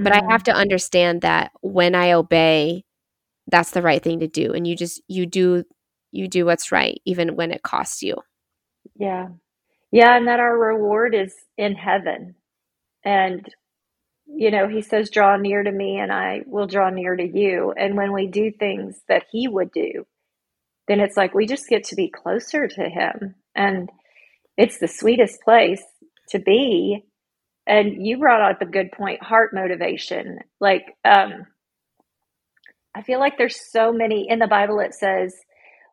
But 0.00 0.14
I 0.14 0.22
have 0.30 0.42
Mm, 0.42 0.44
to 0.44 0.52
understand 0.54 1.22
that 1.22 1.52
when 1.62 1.94
I 1.94 2.12
obey, 2.12 2.84
that's 3.48 3.72
the 3.72 3.82
right 3.82 4.02
thing 4.02 4.20
to 4.20 4.28
do. 4.28 4.52
And 4.52 4.66
you 4.66 4.76
just, 4.76 5.02
you 5.08 5.26
do, 5.26 5.64
you 6.12 6.28
do 6.28 6.46
what's 6.46 6.72
right, 6.72 7.00
even 7.06 7.36
when 7.36 7.52
it 7.52 7.62
costs 7.62 8.02
you. 8.02 8.16
yeah. 8.96 9.28
Yeah, 9.92 10.16
and 10.16 10.28
that 10.28 10.40
our 10.40 10.58
reward 10.58 11.14
is 11.14 11.34
in 11.58 11.74
heaven. 11.74 12.36
And, 13.04 13.46
you 14.26 14.50
know, 14.50 14.68
he 14.68 14.82
says, 14.82 15.10
draw 15.10 15.36
near 15.36 15.62
to 15.62 15.72
me 15.72 15.98
and 15.98 16.12
I 16.12 16.42
will 16.46 16.66
draw 16.68 16.90
near 16.90 17.16
to 17.16 17.24
you. 17.26 17.72
And 17.76 17.96
when 17.96 18.12
we 18.12 18.26
do 18.28 18.52
things 18.52 19.00
that 19.08 19.24
he 19.32 19.48
would 19.48 19.72
do, 19.72 20.06
then 20.88 21.00
it's 21.00 21.16
like 21.16 21.34
we 21.34 21.46
just 21.46 21.68
get 21.68 21.84
to 21.84 21.96
be 21.96 22.10
closer 22.10 22.68
to 22.68 22.88
him. 22.88 23.36
And 23.54 23.90
it's 24.58 24.78
the 24.78 24.88
sweetest 24.88 25.42
place 25.42 25.82
to 26.30 26.40
be. 26.40 27.04
And 27.66 28.06
you 28.06 28.18
brought 28.18 28.50
up 28.50 28.62
a 28.62 28.66
good 28.66 28.90
point, 28.92 29.22
heart 29.22 29.50
motivation. 29.52 30.38
Like, 30.60 30.84
um, 31.04 31.46
I 32.94 33.02
feel 33.02 33.20
like 33.20 33.38
there's 33.38 33.70
so 33.70 33.92
many 33.92 34.28
in 34.28 34.38
the 34.38 34.48
Bible, 34.48 34.80
it 34.80 34.94
says, 34.94 35.34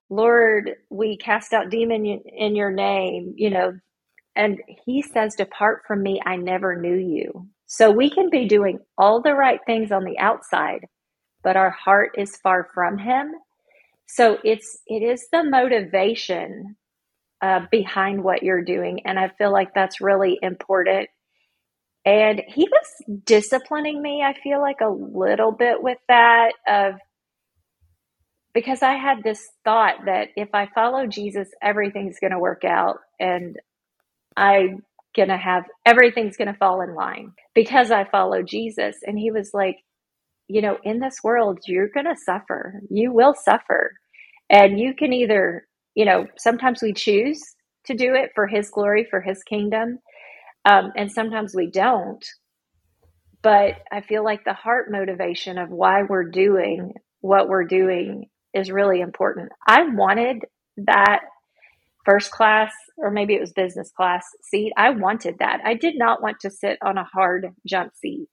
Lord, 0.09 0.71
we 0.89 1.17
cast 1.17 1.53
out 1.53 1.69
demon 1.69 2.05
in 2.05 2.55
your 2.55 2.71
name, 2.71 3.33
you 3.35 3.49
know, 3.49 3.73
and 4.35 4.61
he 4.85 5.01
says, 5.01 5.35
Depart 5.35 5.83
from 5.87 6.01
me, 6.03 6.21
I 6.25 6.37
never 6.37 6.79
knew 6.79 6.95
you. 6.95 7.47
So 7.65 7.91
we 7.91 8.09
can 8.09 8.29
be 8.29 8.47
doing 8.47 8.79
all 8.97 9.21
the 9.21 9.33
right 9.33 9.59
things 9.65 9.91
on 9.91 10.05
the 10.05 10.17
outside, 10.19 10.87
but 11.43 11.57
our 11.57 11.71
heart 11.71 12.11
is 12.17 12.37
far 12.37 12.69
from 12.73 12.97
him. 12.97 13.31
So 14.07 14.37
it's 14.43 14.79
it 14.87 15.03
is 15.03 15.27
the 15.31 15.43
motivation 15.43 16.77
uh, 17.41 17.61
behind 17.69 18.23
what 18.23 18.43
you're 18.43 18.63
doing, 18.63 19.01
and 19.05 19.19
I 19.19 19.29
feel 19.37 19.51
like 19.51 19.73
that's 19.73 19.99
really 19.99 20.39
important. 20.41 21.09
And 22.07 22.41
he 22.47 22.69
was 22.71 23.19
disciplining 23.25 24.01
me. 24.01 24.23
I 24.23 24.33
feel 24.41 24.61
like 24.61 24.79
a 24.81 24.87
little 24.89 25.51
bit 25.51 25.83
with 25.83 25.97
that 26.07 26.53
of 26.65 26.93
because 28.53 28.81
I 28.81 28.93
had 28.93 29.23
this 29.23 29.45
thought 29.65 30.05
that 30.05 30.29
if 30.37 30.47
I 30.53 30.69
follow 30.73 31.05
Jesus, 31.05 31.49
everything's 31.61 32.19
going 32.21 32.31
to 32.31 32.39
work 32.39 32.63
out, 32.63 32.99
and 33.19 33.57
I'm 34.37 34.83
going 35.17 35.27
to 35.27 35.37
have 35.37 35.65
everything's 35.85 36.37
going 36.37 36.47
to 36.47 36.57
fall 36.57 36.79
in 36.79 36.95
line 36.95 37.33
because 37.53 37.91
I 37.91 38.05
follow 38.09 38.41
Jesus. 38.41 38.95
And 39.05 39.19
he 39.19 39.29
was 39.29 39.51
like, 39.53 39.75
you 40.47 40.61
know, 40.61 40.77
in 40.85 40.99
this 41.01 41.17
world, 41.25 41.59
you're 41.67 41.89
going 41.89 42.05
to 42.05 42.15
suffer. 42.15 42.81
You 42.89 43.11
will 43.11 43.35
suffer. 43.35 43.91
And 44.49 44.79
you 44.79 44.93
can 44.95 45.11
either, 45.11 45.67
you 45.93 46.05
know, 46.05 46.27
sometimes 46.37 46.81
we 46.81 46.93
choose 46.93 47.43
to 47.87 47.95
do 47.95 48.15
it 48.15 48.29
for 48.33 48.47
his 48.47 48.69
glory, 48.69 49.05
for 49.09 49.19
his 49.19 49.43
kingdom, 49.43 49.99
um, 50.67 50.91
and 50.95 51.11
sometimes 51.11 51.55
we 51.55 51.71
don't. 51.71 52.23
But 53.41 53.75
I 53.91 54.01
feel 54.01 54.23
like 54.23 54.43
the 54.43 54.53
heart 54.53 54.91
motivation 54.91 55.57
of 55.57 55.69
why 55.69 56.03
we're 56.03 56.29
doing 56.29 56.93
what 57.21 57.47
we're 57.47 57.65
doing 57.65 58.25
is 58.53 58.71
really 58.71 58.99
important. 58.99 59.51
I 59.65 59.83
wanted 59.89 60.43
that 60.77 61.21
first 62.05 62.31
class 62.31 62.71
or 62.97 63.11
maybe 63.11 63.35
it 63.35 63.41
was 63.41 63.53
business 63.53 63.91
class 63.95 64.25
seat. 64.43 64.73
I 64.77 64.89
wanted 64.91 65.35
that. 65.39 65.59
I 65.63 65.75
did 65.75 65.97
not 65.97 66.21
want 66.21 66.39
to 66.41 66.49
sit 66.49 66.77
on 66.83 66.97
a 66.97 67.03
hard 67.03 67.47
jump 67.65 67.93
seat 67.95 68.27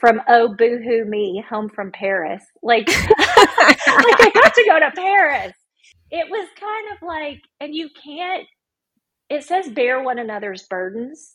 from 0.00 0.20
oh 0.28 0.54
boohoo 0.56 1.04
me 1.04 1.44
home 1.48 1.68
from 1.68 1.90
Paris. 1.90 2.44
Like 2.62 2.88
like 2.88 3.10
I 3.18 4.30
got 4.32 4.54
to 4.54 4.64
go 4.68 4.78
to 4.78 4.92
Paris. 4.94 5.52
It 6.10 6.30
was 6.30 6.48
kind 6.58 6.86
of 6.92 7.06
like 7.06 7.40
and 7.60 7.74
you 7.74 7.88
can't 8.04 8.46
it 9.28 9.42
says 9.44 9.68
bear 9.68 10.02
one 10.02 10.18
another's 10.18 10.64
burdens 10.68 11.34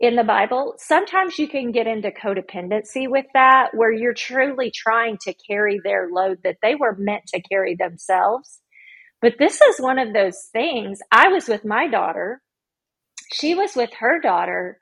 in 0.00 0.16
the 0.16 0.24
Bible. 0.24 0.74
Sometimes 0.78 1.38
you 1.38 1.48
can 1.48 1.72
get 1.72 1.86
into 1.86 2.10
codependency 2.10 3.08
with 3.08 3.26
that 3.34 3.70
where 3.74 3.92
you're 3.92 4.14
truly 4.14 4.70
trying 4.70 5.18
to 5.22 5.34
carry 5.34 5.80
their 5.82 6.08
load 6.10 6.38
that 6.44 6.58
they 6.62 6.74
were 6.74 6.96
meant 6.98 7.26
to 7.28 7.40
carry 7.40 7.74
themselves 7.74 8.60
but 9.20 9.34
this 9.38 9.60
is 9.60 9.80
one 9.80 9.98
of 9.98 10.12
those 10.12 10.48
things. 10.52 11.00
I 11.10 11.28
was 11.28 11.48
with 11.48 11.64
my 11.64 11.88
daughter, 11.88 12.40
she 13.32 13.54
was 13.54 13.74
with 13.74 13.90
her 13.98 14.20
daughter. 14.20 14.78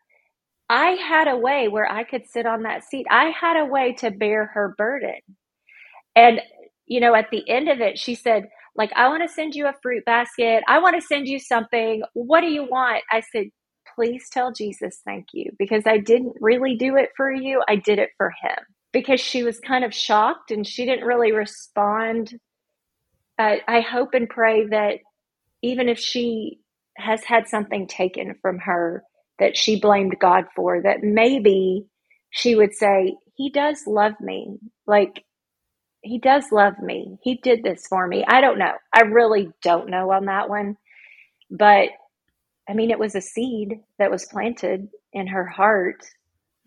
I 0.68 0.90
had 0.90 1.28
a 1.28 1.37
way 1.37 1.68
where 1.68 1.90
I 1.90 2.04
could 2.04 2.26
sit 2.28 2.46
on 2.46 2.62
that 2.62 2.85
seat. 2.85 3.06
I 3.11 3.26
had 3.30 3.56
a 3.56 3.64
way 3.64 3.94
to 4.00 4.11
bear 4.11 4.46
her 4.54 4.75
burden. 4.76 5.20
And, 6.14 6.40
you 6.87 7.00
know, 7.00 7.14
at 7.14 7.30
the 7.30 7.49
end 7.49 7.68
of 7.68 7.80
it, 7.80 7.99
she 7.99 8.14
said, 8.14 8.49
like, 8.76 8.92
I 8.94 9.08
want 9.08 9.23
to 9.23 9.32
send 9.32 9.54
you 9.54 9.66
a 9.66 9.75
fruit 9.82 10.04
basket. 10.04 10.62
I 10.68 10.80
want 10.80 11.00
to 11.00 11.06
send 11.06 11.28
you 11.28 11.38
something. 11.38 12.02
What 12.14 12.40
do 12.40 12.49
you 12.49 12.64
want? 12.64 13.02
I 13.11 13.23
said, 13.32 13.46
please 13.96 14.28
tell 14.32 14.52
Jesus 14.52 15.02
thank 15.06 15.28
you 15.34 15.52
because 15.58 15.84
I 15.86 15.98
didn't 15.98 16.36
really 16.40 16.76
do 16.76 16.96
it 16.98 17.10
for 17.18 17.32
you. 17.32 17.64
I 17.68 17.76
did 17.78 18.00
it 18.00 18.10
for 18.18 18.30
him 18.42 18.58
because 18.92 19.20
she 19.20 19.44
was 19.44 19.60
kind 19.60 19.84
of 19.84 19.94
shocked 19.94 20.52
and 20.52 20.66
she 20.66 20.86
didn't 20.86 21.06
really 21.06 21.32
respond 21.32 22.34
uh, 23.38 23.56
I 23.68 23.82
hope 23.82 24.14
and 24.14 24.30
pray 24.30 24.66
that 24.68 25.00
even 25.62 25.88
if 25.88 25.98
she 25.98 26.60
has 26.96 27.24
had 27.24 27.48
something 27.48 27.86
taken 27.86 28.36
from 28.42 28.58
her 28.60 29.04
that 29.38 29.56
she 29.56 29.80
blamed 29.80 30.16
God 30.20 30.46
for, 30.56 30.82
that 30.82 31.02
maybe 31.02 31.86
she 32.30 32.54
would 32.54 32.74
say, 32.74 33.16
He 33.36 33.50
does 33.50 33.82
love 33.86 34.14
me. 34.20 34.58
Like, 34.86 35.24
He 36.02 36.18
does 36.18 36.46
love 36.52 36.78
me. 36.80 37.18
He 37.22 37.36
did 37.36 37.62
this 37.62 37.86
for 37.88 38.06
me. 38.06 38.24
I 38.26 38.40
don't 38.40 38.58
know. 38.58 38.74
I 38.92 39.02
really 39.02 39.50
don't 39.62 39.90
know 39.90 40.12
on 40.12 40.26
that 40.26 40.48
one. 40.48 40.76
But 41.50 41.90
I 42.68 42.75
mean, 42.75 42.90
it 42.90 42.99
was 42.99 43.14
a 43.14 43.20
seed 43.20 43.80
that 43.99 44.11
was 44.11 44.26
planted 44.26 44.88
in 45.12 45.28
her 45.28 45.46
heart. 45.46 46.04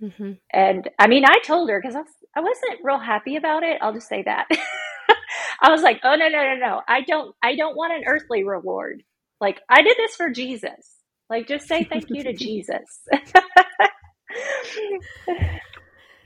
Mm-hmm. 0.02 0.34
And 0.54 0.90
I 0.98 1.08
mean, 1.08 1.26
I 1.26 1.40
told 1.46 1.70
her 1.70 1.80
because 1.82 1.96
I, 1.96 2.02
I 2.36 2.42
wasn't 2.42 2.80
real 2.84 3.00
happy 3.00 3.36
about 3.36 3.64
it. 3.64 3.78
I'll 3.82 3.94
just 3.94 4.08
say 4.08 4.24
that. 4.24 4.48
I 5.62 5.72
was 5.72 5.82
like, 5.82 6.00
oh 6.04 6.16
no, 6.16 6.30
no, 6.30 6.44
no, 6.44 6.56
no. 6.56 6.82
I 6.88 7.02
don't 7.02 7.36
I 7.44 7.56
don't 7.56 7.76
want 7.76 7.94
an 7.94 8.04
earthly 8.08 8.44
reward. 8.44 9.04
Like 9.42 9.60
I 9.70 9.82
did 9.82 9.98
this 9.98 10.16
for 10.16 10.30
Jesus. 10.30 10.96
Like 11.30 11.48
just 11.48 11.68
say 11.68 11.86
thank 11.90 12.06
you 12.10 12.24
to 12.24 12.34
Jesus. 12.34 13.08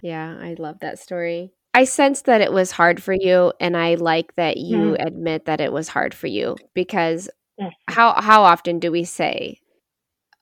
Yeah, 0.04 0.38
I 0.38 0.56
love 0.60 0.80
that 0.82 1.00
story. 1.00 1.54
I 1.74 1.86
sense 1.86 2.24
that 2.24 2.42
it 2.42 2.52
was 2.52 2.72
hard 2.72 3.02
for 3.02 3.14
you, 3.14 3.54
and 3.60 3.76
I 3.76 3.96
like 3.96 4.36
that 4.36 4.58
you 4.58 4.78
Mm, 4.78 4.98
admit 5.00 5.46
that 5.46 5.62
it 5.62 5.72
was 5.72 5.88
hard 5.88 6.14
for 6.14 6.28
you 6.28 6.58
because 6.74 7.30
mm, 7.60 7.72
how 7.90 8.14
how 8.22 8.44
often 8.44 8.80
do 8.80 8.92
we 8.92 9.06
say, 9.06 9.62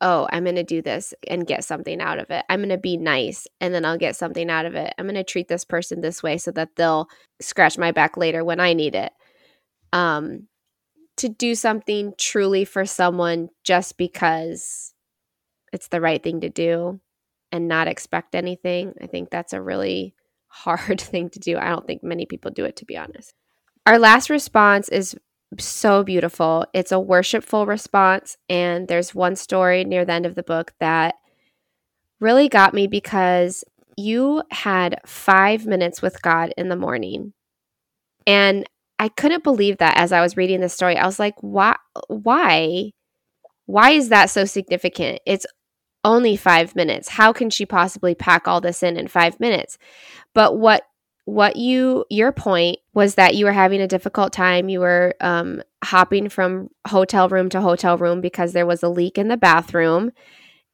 "Oh, 0.01 0.27
I'm 0.31 0.43
going 0.43 0.55
to 0.55 0.63
do 0.63 0.81
this 0.81 1.13
and 1.27 1.47
get 1.47 1.63
something 1.63 2.01
out 2.01 2.19
of 2.19 2.29
it. 2.31 2.43
I'm 2.49 2.59
going 2.59 2.69
to 2.69 2.77
be 2.77 2.97
nice 2.97 3.47
and 3.59 3.73
then 3.73 3.85
I'll 3.85 3.97
get 3.97 4.15
something 4.15 4.49
out 4.49 4.65
of 4.65 4.75
it. 4.75 4.93
I'm 4.97 5.05
going 5.05 5.15
to 5.15 5.23
treat 5.23 5.47
this 5.47 5.63
person 5.63 6.01
this 6.01 6.21
way 6.23 6.37
so 6.37 6.51
that 6.51 6.75
they'll 6.75 7.07
scratch 7.41 7.77
my 7.77 7.91
back 7.91 8.17
later 8.17 8.43
when 8.43 8.59
I 8.59 8.73
need 8.73 8.95
it." 8.95 9.13
Um 9.93 10.47
to 11.17 11.29
do 11.29 11.55
something 11.55 12.13
truly 12.17 12.65
for 12.65 12.85
someone 12.85 13.49
just 13.63 13.97
because 13.97 14.93
it's 15.71 15.89
the 15.89 16.01
right 16.01 16.23
thing 16.23 16.41
to 16.41 16.49
do 16.49 16.99
and 17.51 17.67
not 17.67 17.87
expect 17.87 18.35
anything. 18.35 18.93
I 19.01 19.07
think 19.07 19.29
that's 19.29 19.53
a 19.53 19.61
really 19.61 20.15
hard 20.47 20.99
thing 21.01 21.29
to 21.29 21.39
do. 21.39 21.57
I 21.57 21.69
don't 21.69 21.85
think 21.85 22.03
many 22.03 22.25
people 22.25 22.51
do 22.51 22.65
it, 22.65 22.75
to 22.77 22.85
be 22.85 22.97
honest. 22.97 23.33
Our 23.85 23.99
last 23.99 24.29
response 24.29 24.89
is 24.89 25.15
so 25.59 26.03
beautiful. 26.03 26.65
It's 26.73 26.91
a 26.91 26.99
worshipful 26.99 27.65
response. 27.65 28.37
And 28.49 28.87
there's 28.87 29.15
one 29.15 29.35
story 29.35 29.83
near 29.83 30.05
the 30.05 30.13
end 30.13 30.25
of 30.25 30.35
the 30.35 30.43
book 30.43 30.73
that 30.79 31.15
really 32.19 32.49
got 32.49 32.73
me 32.73 32.87
because 32.87 33.63
you 33.97 34.43
had 34.51 34.99
five 35.05 35.65
minutes 35.65 36.01
with 36.01 36.21
God 36.21 36.53
in 36.57 36.69
the 36.69 36.75
morning. 36.75 37.33
And 38.25 38.65
I 38.99 39.09
couldn't 39.09 39.43
believe 39.43 39.77
that 39.79 39.97
as 39.97 40.11
I 40.11 40.21
was 40.21 40.37
reading 40.37 40.61
the 40.61 40.69
story. 40.69 40.95
I 40.97 41.05
was 41.05 41.19
like, 41.19 41.35
why? 41.41 41.75
Why? 42.07 42.91
Why 43.65 43.91
is 43.91 44.09
that 44.09 44.29
so 44.29 44.45
significant? 44.45 45.19
It's 45.25 45.45
only 46.03 46.35
five 46.35 46.75
minutes. 46.75 47.09
How 47.09 47.33
can 47.33 47.49
she 47.49 47.65
possibly 47.65 48.15
pack 48.15 48.47
all 48.47 48.61
this 48.61 48.83
in 48.83 48.97
in 48.97 49.07
five 49.07 49.39
minutes? 49.39 49.77
But 50.33 50.57
what 50.57 50.83
what 51.25 51.55
you 51.55 52.05
your 52.09 52.31
point 52.31 52.79
was 52.93 53.15
that 53.15 53.35
you 53.35 53.45
were 53.45 53.51
having 53.51 53.81
a 53.81 53.87
difficult 53.87 54.33
time. 54.33 54.69
You 54.69 54.79
were 54.79 55.15
um, 55.21 55.61
hopping 55.83 56.29
from 56.29 56.69
hotel 56.87 57.29
room 57.29 57.49
to 57.49 57.61
hotel 57.61 57.97
room 57.97 58.21
because 58.21 58.53
there 58.53 58.65
was 58.65 58.83
a 58.83 58.89
leak 58.89 59.17
in 59.17 59.27
the 59.27 59.37
bathroom, 59.37 60.11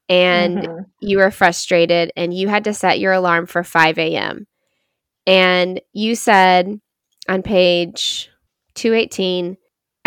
and 0.10 0.58
mhm. 0.60 0.86
you 1.02 1.18
were 1.18 1.32
frustrated, 1.32 2.12
and 2.16 2.34
you 2.34 2.48
had 2.48 2.64
to 2.66 2.74
set 2.74 3.00
your 3.00 3.14
alarm 3.14 3.46
for 3.46 3.64
five 3.64 3.98
a.m. 3.98 4.48
And 5.26 5.82
you 5.92 6.16
said 6.16 6.80
on 7.28 7.44
page 7.44 8.30
two 8.74 8.94
eighteen, 8.94 9.58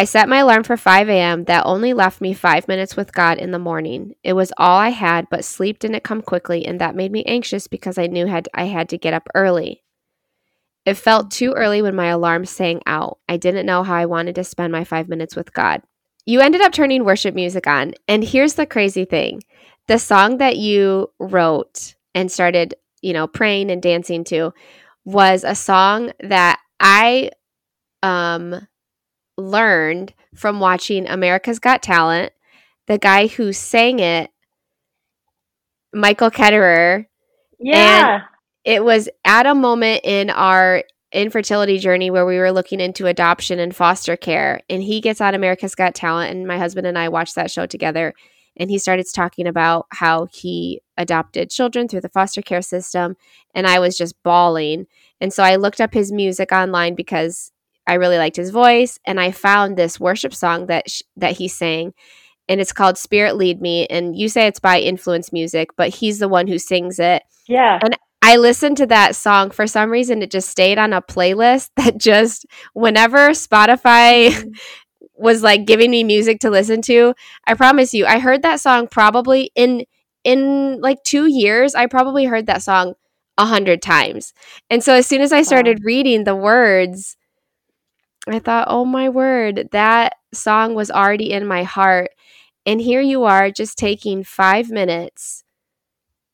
I 0.01 0.05
set 0.05 0.31
my 0.31 0.39
alarm 0.39 0.63
for 0.63 0.79
5 0.79 1.11
a.m. 1.11 1.45
That 1.45 1.67
only 1.67 1.93
left 1.93 2.23
me 2.23 2.33
five 2.33 2.67
minutes 2.67 2.97
with 2.97 3.13
God 3.13 3.37
in 3.37 3.51
the 3.51 3.59
morning. 3.59 4.15
It 4.25 4.33
was 4.33 4.51
all 4.57 4.79
I 4.79 4.89
had, 4.89 5.27
but 5.31 5.45
sleep 5.45 5.79
didn't 5.79 6.05
come 6.05 6.23
quickly, 6.23 6.65
and 6.65 6.81
that 6.81 6.97
made 6.97 7.13
me 7.13 7.23
anxious 7.25 7.67
because 7.67 7.99
I 7.99 8.07
knew 8.07 8.25
had 8.25 8.49
I 8.55 8.65
had 8.65 8.89
to 8.89 8.97
get 8.97 9.13
up 9.13 9.29
early. 9.35 9.83
It 10.87 10.95
felt 10.95 11.31
too 11.31 11.53
early 11.53 11.83
when 11.83 11.95
my 11.95 12.07
alarm 12.07 12.47
sang 12.47 12.81
out. 12.87 13.19
I 13.29 13.37
didn't 13.37 13.67
know 13.67 13.83
how 13.83 13.95
I 13.95 14.07
wanted 14.07 14.35
to 14.37 14.45
spend 14.45 14.73
my 14.73 14.85
five 14.85 15.09
minutes 15.09 15.37
with 15.37 15.53
God. 15.53 15.83
You 16.27 16.41
ended 16.41 16.61
up 16.61 16.73
turning 16.73 17.05
worship 17.05 17.35
music 17.35 17.67
on. 17.67 17.95
And 18.09 18.25
here's 18.25 18.55
the 18.55 18.67
crazy 18.67 19.05
thing 19.05 19.43
the 19.89 19.99
song 19.99 20.39
that 20.39 20.57
you 20.57 21.11
wrote 21.19 21.95
and 22.15 22.31
started, 22.31 22.75
you 23.03 23.13
know, 23.13 23.27
praying 23.27 23.71
and 23.71 23.83
dancing 23.83 24.25
to 24.25 24.53
was 25.05 25.45
a 25.45 25.55
song 25.55 26.13
that 26.21 26.61
I 26.79 27.31
um 28.03 28.67
learned 29.37 30.15
from 30.35 30.61
watching 30.61 31.09
America's 31.09 31.59
Got 31.59 31.83
Talent. 31.83 32.33
The 32.87 32.99
guy 32.99 33.27
who 33.27 33.53
sang 33.53 33.99
it, 33.99 34.31
Michael 35.93 36.31
Ketterer. 36.31 37.07
Yeah. 37.59 38.23
It 38.71 38.85
was 38.85 39.09
at 39.25 39.47
a 39.47 39.55
moment 39.55 40.03
in 40.05 40.31
our 40.31 40.85
infertility 41.13 41.81
journey 41.81 42.09
where 42.09 42.25
we 42.25 42.39
were 42.39 42.53
looking 42.53 42.79
into 42.79 43.07
adoption 43.07 43.59
and 43.59 43.75
foster 43.75 44.17
care. 44.17 44.61
And 44.71 44.81
he 44.81 45.01
gets 45.01 45.21
on 45.21 45.35
America's 45.35 45.75
Got 45.75 45.97
Talent, 45.97 46.31
and 46.31 46.47
my 46.47 46.57
husband 46.57 46.87
and 46.87 46.97
I 46.97 47.09
watched 47.09 47.35
that 47.35 47.51
show 47.51 47.67
together. 47.67 48.15
And 48.57 48.71
he 48.71 48.79
started 48.79 49.07
talking 49.13 49.49
about 49.49 49.87
how 49.91 50.29
he 50.33 50.83
adopted 50.97 51.51
children 51.51 51.89
through 51.89 52.03
the 52.03 52.09
foster 52.11 52.43
care 52.43 52.63
system. 52.63 53.17
And 53.57 53.67
I 53.67 53.81
was 53.81 53.97
just 53.97 54.15
bawling. 54.23 54.87
And 55.21 55.33
so 55.33 55.43
I 55.43 55.57
looked 55.57 55.81
up 55.81 55.93
his 55.93 56.13
music 56.13 56.53
online 56.53 56.95
because 56.95 57.51
I 57.89 57.95
really 57.95 58.19
liked 58.19 58.37
his 58.37 58.51
voice. 58.51 59.01
And 59.05 59.19
I 59.19 59.33
found 59.33 59.77
this 59.77 59.99
worship 59.99 60.33
song 60.33 60.67
that, 60.67 60.89
sh- 60.89 61.03
that 61.17 61.39
he 61.39 61.49
sang. 61.49 61.93
And 62.49 62.61
it's 62.61 62.73
called 62.73 62.99
Spirit 62.99 63.35
Lead 63.35 63.61
Me. 63.61 63.87
And 63.87 64.17
you 64.17 64.29
say 64.29 64.47
it's 64.47 64.61
by 64.61 64.79
Influence 64.79 65.33
Music, 65.33 65.71
but 65.77 65.89
he's 65.89 66.21
the 66.21 66.29
one 66.29 66.47
who 66.47 66.59
sings 66.59 67.01
it. 67.01 67.25
Yeah. 67.49 67.81
And 67.83 67.97
I 68.31 68.37
listened 68.37 68.77
to 68.77 68.87
that 68.87 69.17
song 69.17 69.51
for 69.51 69.67
some 69.67 69.91
reason. 69.91 70.23
It 70.23 70.31
just 70.31 70.49
stayed 70.49 70.79
on 70.79 70.93
a 70.93 71.03
playlist 71.03 71.71
that 71.77 71.99
just 71.99 72.47
whenever 72.75 73.31
Spotify 73.31 74.57
was 75.17 75.43
like 75.43 75.67
giving 75.67 75.91
me 75.91 76.05
music 76.05 76.39
to 76.41 76.51
listen 76.51 76.81
to, 76.83 77.13
I 77.49 77.55
promise 77.55 77.93
you, 77.93 78.07
I 78.07 78.21
heard 78.21 78.43
that 78.43 78.61
song 78.61 78.87
probably 78.87 79.51
in 79.57 79.85
in 80.23 80.81
like 80.81 81.03
two 81.03 81.27
years. 81.27 81.75
I 81.75 81.87
probably 81.87 82.25
heard 82.25 82.47
that 82.47 82.63
song 82.63 82.95
a 83.37 83.47
hundred 83.47 83.83
times. 83.83 84.33
And 84.71 84.85
so 84.85 84.95
as 84.95 85.09
soon 85.09 85.23
as 85.23 85.33
I 85.33 85.43
started 85.43 85.85
reading 85.85 86.23
the 86.23 86.37
words, 86.37 87.17
I 88.29 88.39
thought, 88.39 88.69
oh 88.71 88.85
my 88.85 89.09
word, 89.09 89.71
that 89.73 90.13
song 90.33 90.77
was 90.77 90.93
already 90.93 91.33
in 91.33 91.49
my 91.49 91.65
heart. 91.65 92.11
And 92.65 92.81
here 92.81 93.01
you 93.01 93.25
are 93.25 93.51
just 93.51 93.77
taking 93.77 94.23
five 94.23 94.71
minutes 94.71 95.43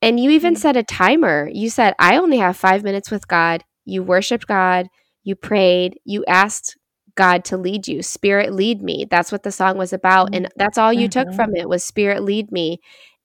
and 0.06 0.20
you 0.20 0.30
even 0.30 0.54
Mhm. 0.54 0.58
set 0.58 0.76
a 0.76 0.84
timer. 0.84 1.50
You 1.52 1.68
said, 1.68 1.94
I 1.98 2.16
only 2.16 2.38
have 2.38 2.56
five 2.56 2.84
minutes 2.84 3.10
with 3.10 3.26
God. 3.26 3.64
You 3.84 4.04
worshiped 4.04 4.46
God. 4.46 4.88
You 5.24 5.34
prayed. 5.34 5.98
You 6.04 6.24
asked 6.26 6.76
God 7.16 7.44
to 7.46 7.56
lead 7.56 7.88
you. 7.88 8.02
Spirit, 8.02 8.52
lead 8.52 8.82
me. 8.82 9.04
That's 9.10 9.32
what 9.32 9.42
the 9.42 9.50
song 9.50 9.76
was 9.78 9.92
about. 9.92 10.30
And 10.32 10.48
that's 10.56 10.78
all 10.78 10.92
you 10.92 11.08
took 11.08 11.28
Mhm. 11.28 11.34
from 11.34 11.56
it 11.56 11.68
was 11.68 11.82
Spirit, 11.82 12.22
lead 12.22 12.52
me. 12.52 12.78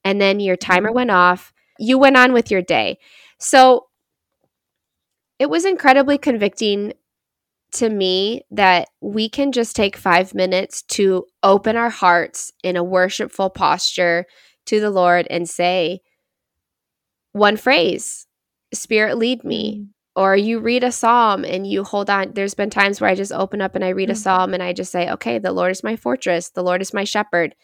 And 0.03 0.19
then 0.19 0.39
your 0.39 0.55
timer 0.57 0.91
went 0.91 1.11
off. 1.11 1.53
You 1.77 1.99
went 1.99 2.17
on 2.17 2.33
with 2.33 2.49
your 2.49 2.63
day. 2.63 2.97
So 3.37 3.87
it 5.39 5.49
was 5.49 5.65
incredibly 5.65 6.17
convicting 6.17 6.93
to 7.73 7.89
me 7.89 8.43
that 8.51 8.89
we 9.01 9.29
can 9.29 9.51
just 9.51 9.75
take 9.75 9.95
five 9.95 10.33
minutes 10.33 10.81
to 10.83 11.25
open 11.43 11.77
our 11.77 11.89
hearts 11.89 12.51
in 12.63 12.75
a 12.75 12.83
worshipful 12.83 13.49
posture 13.51 14.25
to 14.65 14.79
the 14.79 14.89
Lord 14.89 15.27
and 15.29 15.49
say 15.49 16.01
one 17.33 17.57
phrase, 17.57 18.27
Spirit, 18.73 19.17
lead 19.17 19.43
me. 19.43 19.87
Or 20.15 20.35
you 20.35 20.59
read 20.59 20.83
a 20.83 20.91
psalm 20.91 21.45
and 21.45 21.65
you 21.65 21.85
hold 21.85 22.09
on. 22.09 22.33
There's 22.33 22.53
been 22.53 22.69
times 22.69 22.99
where 22.99 23.09
I 23.09 23.15
just 23.15 23.31
open 23.31 23.61
up 23.61 23.75
and 23.75 23.83
I 23.83 23.89
read 23.89 24.09
a 24.09 24.13
Mhm. 24.13 24.17
psalm 24.17 24.53
and 24.53 24.61
I 24.61 24.73
just 24.73 24.91
say, 24.91 25.09
okay, 25.09 25.39
the 25.39 25.53
Lord 25.53 25.71
is 25.71 25.83
my 25.83 25.95
fortress, 25.95 26.49
the 26.49 26.63
Lord 26.63 26.81
is 26.81 26.93
my 26.93 27.05
shepherd. 27.05 27.55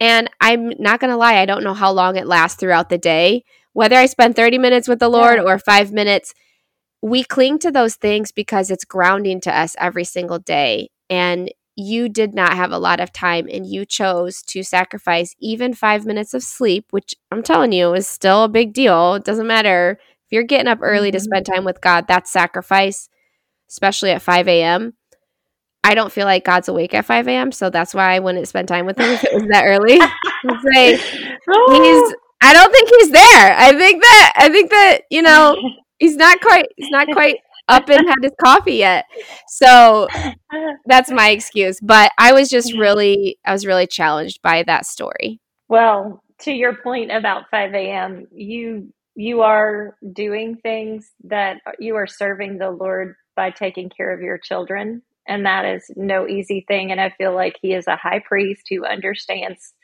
And 0.00 0.30
I'm 0.40 0.70
not 0.78 1.00
going 1.00 1.10
to 1.10 1.16
lie, 1.16 1.36
I 1.36 1.44
don't 1.46 1.62
know 1.62 1.74
how 1.74 1.92
long 1.92 2.16
it 2.16 2.26
lasts 2.26 2.58
throughout 2.58 2.88
the 2.88 2.98
day. 2.98 3.44
Whether 3.74 3.96
I 3.96 4.06
spend 4.06 4.36
30 4.36 4.56
minutes 4.58 4.88
with 4.88 5.00
the 5.00 5.08
Lord 5.10 5.36
Yeah. 5.36 5.42
or 5.44 5.58
five 5.58 5.92
minutes, 5.92 6.32
we 7.02 7.24
cling 7.24 7.58
to 7.60 7.70
those 7.70 7.96
things 7.96 8.32
because 8.32 8.70
it's 8.70 8.84
grounding 8.84 9.40
to 9.42 9.54
us 9.56 9.76
every 9.78 10.04
single 10.04 10.38
day. 10.38 10.88
And 11.10 11.52
you 11.76 12.08
did 12.08 12.34
not 12.34 12.54
have 12.54 12.72
a 12.72 12.78
lot 12.78 13.00
of 13.00 13.12
time 13.12 13.48
and 13.50 13.66
you 13.66 13.84
chose 13.84 14.42
to 14.42 14.62
sacrifice 14.62 15.34
even 15.38 15.74
five 15.74 16.04
minutes 16.04 16.34
of 16.34 16.42
sleep, 16.42 16.86
which 16.90 17.14
I'm 17.30 17.42
telling 17.42 17.72
you 17.72 17.94
is 17.94 18.06
still 18.06 18.44
a 18.44 18.48
big 18.48 18.72
deal. 18.72 19.14
It 19.14 19.24
doesn't 19.24 19.46
matter 19.46 19.98
if 20.00 20.32
you're 20.32 20.42
getting 20.42 20.68
up 20.68 20.78
early 20.82 21.10
to 21.10 21.20
spend 21.20 21.46
mm-hmm. 21.46 21.54
time 21.54 21.64
with 21.64 21.80
God, 21.80 22.06
that's 22.06 22.30
sacrifice, 22.30 23.08
especially 23.70 24.10
at 24.10 24.22
5 24.22 24.48
a.m. 24.48 24.94
I 25.84 25.94
don't 25.94 26.12
feel 26.12 26.26
like 26.26 26.44
God's 26.44 26.68
awake 26.68 26.94
at 26.94 27.04
5 27.04 27.26
a.m., 27.26 27.50
so 27.50 27.68
that's 27.68 27.92
why 27.92 28.14
I 28.14 28.20
wouldn't 28.20 28.46
spend 28.46 28.68
time 28.68 28.86
with 28.86 28.98
him 28.98 29.10
if 29.10 29.24
it 29.24 29.34
was 29.34 29.44
that 29.50 29.64
early. 29.66 29.94
He's 31.72 32.14
I 32.42 32.52
don't 32.54 32.72
think 32.72 32.90
he's 32.98 33.10
there. 33.10 33.56
I 33.56 33.72
think 33.78 34.02
that 34.02 34.32
I 34.36 34.48
think 34.48 34.70
that, 34.70 35.02
you 35.10 35.22
know, 35.22 35.56
oh. 35.56 35.70
he's 35.98 36.16
not 36.16 36.40
quite 36.40 36.66
he's 36.76 36.90
not 36.90 37.06
quite 37.12 37.36
up 37.72 37.88
and 37.88 38.06
had 38.06 38.22
his 38.22 38.32
coffee 38.42 38.74
yet. 38.76 39.04
So 39.48 40.08
that's 40.86 41.10
my 41.10 41.30
excuse. 41.30 41.78
But 41.82 42.12
I 42.18 42.32
was 42.32 42.48
just 42.48 42.72
really 42.74 43.38
I 43.44 43.52
was 43.52 43.66
really 43.66 43.86
challenged 43.86 44.40
by 44.42 44.62
that 44.64 44.86
story. 44.86 45.40
Well, 45.68 46.22
to 46.40 46.52
your 46.52 46.76
point 46.76 47.10
about 47.12 47.44
5 47.50 47.74
a.m., 47.74 48.26
you 48.32 48.92
you 49.14 49.42
are 49.42 49.96
doing 50.12 50.56
things 50.62 51.10
that 51.24 51.58
you 51.78 51.96
are 51.96 52.06
serving 52.06 52.58
the 52.58 52.70
Lord 52.70 53.14
by 53.36 53.50
taking 53.50 53.90
care 53.90 54.12
of 54.12 54.20
your 54.20 54.38
children, 54.38 55.02
and 55.28 55.44
that 55.44 55.64
is 55.64 55.90
no 55.96 56.26
easy 56.26 56.64
thing. 56.66 56.90
And 56.90 57.00
I 57.00 57.10
feel 57.18 57.34
like 57.34 57.56
He 57.60 57.74
is 57.74 57.86
a 57.86 57.96
high 57.96 58.22
priest 58.26 58.62
who 58.70 58.86
understands 58.86 59.74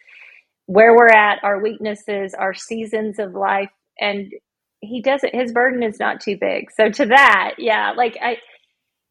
where 0.66 0.94
we're 0.94 1.08
at, 1.08 1.42
our 1.42 1.62
weaknesses, 1.62 2.34
our 2.34 2.52
seasons 2.52 3.18
of 3.18 3.34
life, 3.34 3.70
and 4.00 4.32
He 4.80 5.02
doesn't. 5.02 5.34
His 5.34 5.52
burden 5.52 5.82
is 5.82 5.98
not 6.00 6.20
too 6.20 6.36
big. 6.40 6.70
So 6.72 6.90
to 6.90 7.06
that, 7.06 7.54
yeah, 7.58 7.92
like 7.96 8.16
I. 8.22 8.38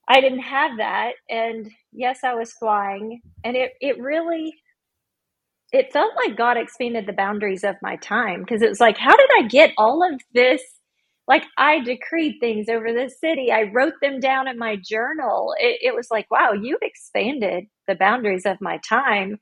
I 0.09 0.21
didn't 0.21 0.39
have 0.39 0.77
that, 0.77 1.13
and 1.29 1.69
yes, 1.93 2.19
I 2.23 2.35
was 2.35 2.53
flying, 2.53 3.21
and 3.43 3.57
it 3.57 3.73
it 3.81 3.99
really 3.99 4.53
it 5.73 5.91
felt 5.91 6.13
like 6.15 6.37
God 6.37 6.57
expanded 6.57 7.05
the 7.07 7.13
boundaries 7.13 7.63
of 7.63 7.75
my 7.81 7.97
time 7.97 8.41
because 8.41 8.61
it 8.61 8.69
was 8.69 8.79
like, 8.79 8.97
how 8.97 9.15
did 9.15 9.29
I 9.39 9.47
get 9.47 9.73
all 9.77 10.03
of 10.03 10.21
this? 10.33 10.63
Like, 11.27 11.43
I 11.57 11.81
decreed 11.81 12.37
things 12.39 12.69
over 12.69 12.93
the 12.93 13.11
city. 13.21 13.51
I 13.51 13.71
wrote 13.73 13.95
them 14.01 14.19
down 14.19 14.47
in 14.47 14.57
my 14.57 14.77
journal. 14.77 15.53
It, 15.59 15.79
it 15.81 15.95
was 15.95 16.07
like, 16.09 16.31
wow, 16.31 16.53
you 16.53 16.77
expanded 16.81 17.65
the 17.87 17.95
boundaries 17.95 18.45
of 18.45 18.61
my 18.61 18.79
time 18.89 19.39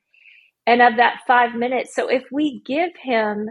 and 0.66 0.82
of 0.82 0.98
that 0.98 1.22
five 1.28 1.56
minutes. 1.56 1.96
So, 1.96 2.10
if 2.10 2.24
we 2.32 2.64
give 2.66 2.92
Him 3.02 3.50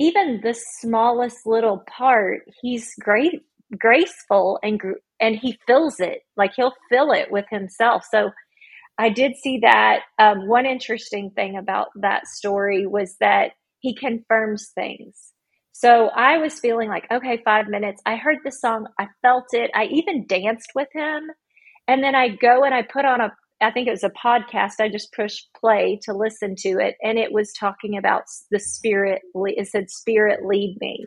even 0.00 0.40
the 0.42 0.54
smallest 0.80 1.46
little 1.46 1.84
part, 1.88 2.42
He's 2.62 2.92
great, 3.00 3.42
graceful, 3.78 4.60
and 4.64 4.82
and 5.20 5.36
He 5.36 5.58
fills 5.68 6.00
it. 6.00 6.22
Like 6.36 6.52
He'll 6.56 6.74
fill 6.90 7.12
it 7.12 7.32
with 7.32 7.46
Himself. 7.50 8.04
So, 8.10 8.32
I 8.98 9.08
did 9.10 9.36
see 9.36 9.60
that. 9.62 10.00
Um, 10.18 10.46
one 10.46 10.66
interesting 10.66 11.30
thing 11.32 11.56
about 11.56 11.88
that 11.96 12.26
story 12.28 12.86
was 12.86 13.16
that 13.20 13.52
he 13.80 13.94
confirms 13.94 14.70
things. 14.74 15.32
So 15.72 16.08
I 16.08 16.38
was 16.38 16.60
feeling 16.60 16.88
like, 16.88 17.06
okay, 17.10 17.42
five 17.44 17.68
minutes. 17.68 18.00
I 18.06 18.16
heard 18.16 18.38
the 18.44 18.52
song, 18.52 18.86
I 18.98 19.08
felt 19.22 19.46
it. 19.52 19.70
I 19.74 19.86
even 19.86 20.26
danced 20.26 20.70
with 20.74 20.88
him. 20.94 21.24
And 21.88 22.02
then 22.04 22.14
I 22.14 22.28
go 22.28 22.64
and 22.64 22.74
I 22.74 22.82
put 22.82 23.04
on 23.04 23.20
a, 23.20 23.32
I 23.60 23.70
think 23.70 23.88
it 23.88 23.92
was 23.92 24.04
a 24.04 24.10
podcast. 24.10 24.80
I 24.80 24.88
just 24.88 25.12
pushed 25.12 25.48
play 25.58 25.98
to 26.04 26.14
listen 26.14 26.54
to 26.58 26.78
it. 26.78 26.96
And 27.02 27.18
it 27.18 27.32
was 27.32 27.52
talking 27.52 27.96
about 27.96 28.22
the 28.50 28.58
spirit, 28.58 29.22
it 29.34 29.68
said, 29.68 29.90
Spirit, 29.90 30.44
lead 30.44 30.76
me. 30.80 31.06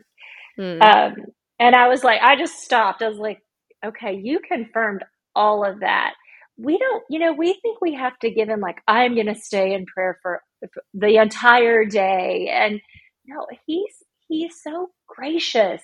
Hmm. 0.56 0.82
Um, 0.82 1.14
and 1.58 1.74
I 1.74 1.88
was 1.88 2.04
like, 2.04 2.20
I 2.22 2.36
just 2.36 2.60
stopped. 2.60 3.02
I 3.02 3.08
was 3.08 3.18
like, 3.18 3.40
okay, 3.84 4.14
you 4.22 4.40
confirmed 4.40 5.04
all 5.34 5.64
of 5.64 5.80
that 5.80 6.14
we 6.56 6.78
don't, 6.78 7.02
you 7.10 7.18
know, 7.18 7.32
we 7.32 7.58
think 7.62 7.80
we 7.80 7.94
have 7.94 8.18
to 8.20 8.30
give 8.30 8.48
him 8.48 8.60
like, 8.60 8.80
I'm 8.86 9.14
going 9.14 9.26
to 9.26 9.34
stay 9.34 9.74
in 9.74 9.86
prayer 9.86 10.18
for 10.22 10.40
the 10.92 11.16
entire 11.16 11.84
day. 11.84 12.48
And 12.52 12.80
no, 13.26 13.46
he's, 13.66 14.02
he's 14.28 14.54
so 14.62 14.90
gracious. 15.06 15.82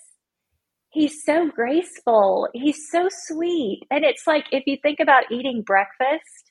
He's 0.90 1.24
so 1.24 1.48
graceful. 1.48 2.48
He's 2.52 2.88
so 2.90 3.09
sweet. 3.11 3.83
And 3.90 4.04
it's 4.04 4.26
like, 4.26 4.46
if 4.52 4.64
you 4.66 4.76
think 4.83 5.00
about 5.00 5.30
eating 5.30 5.62
breakfast, 5.62 6.50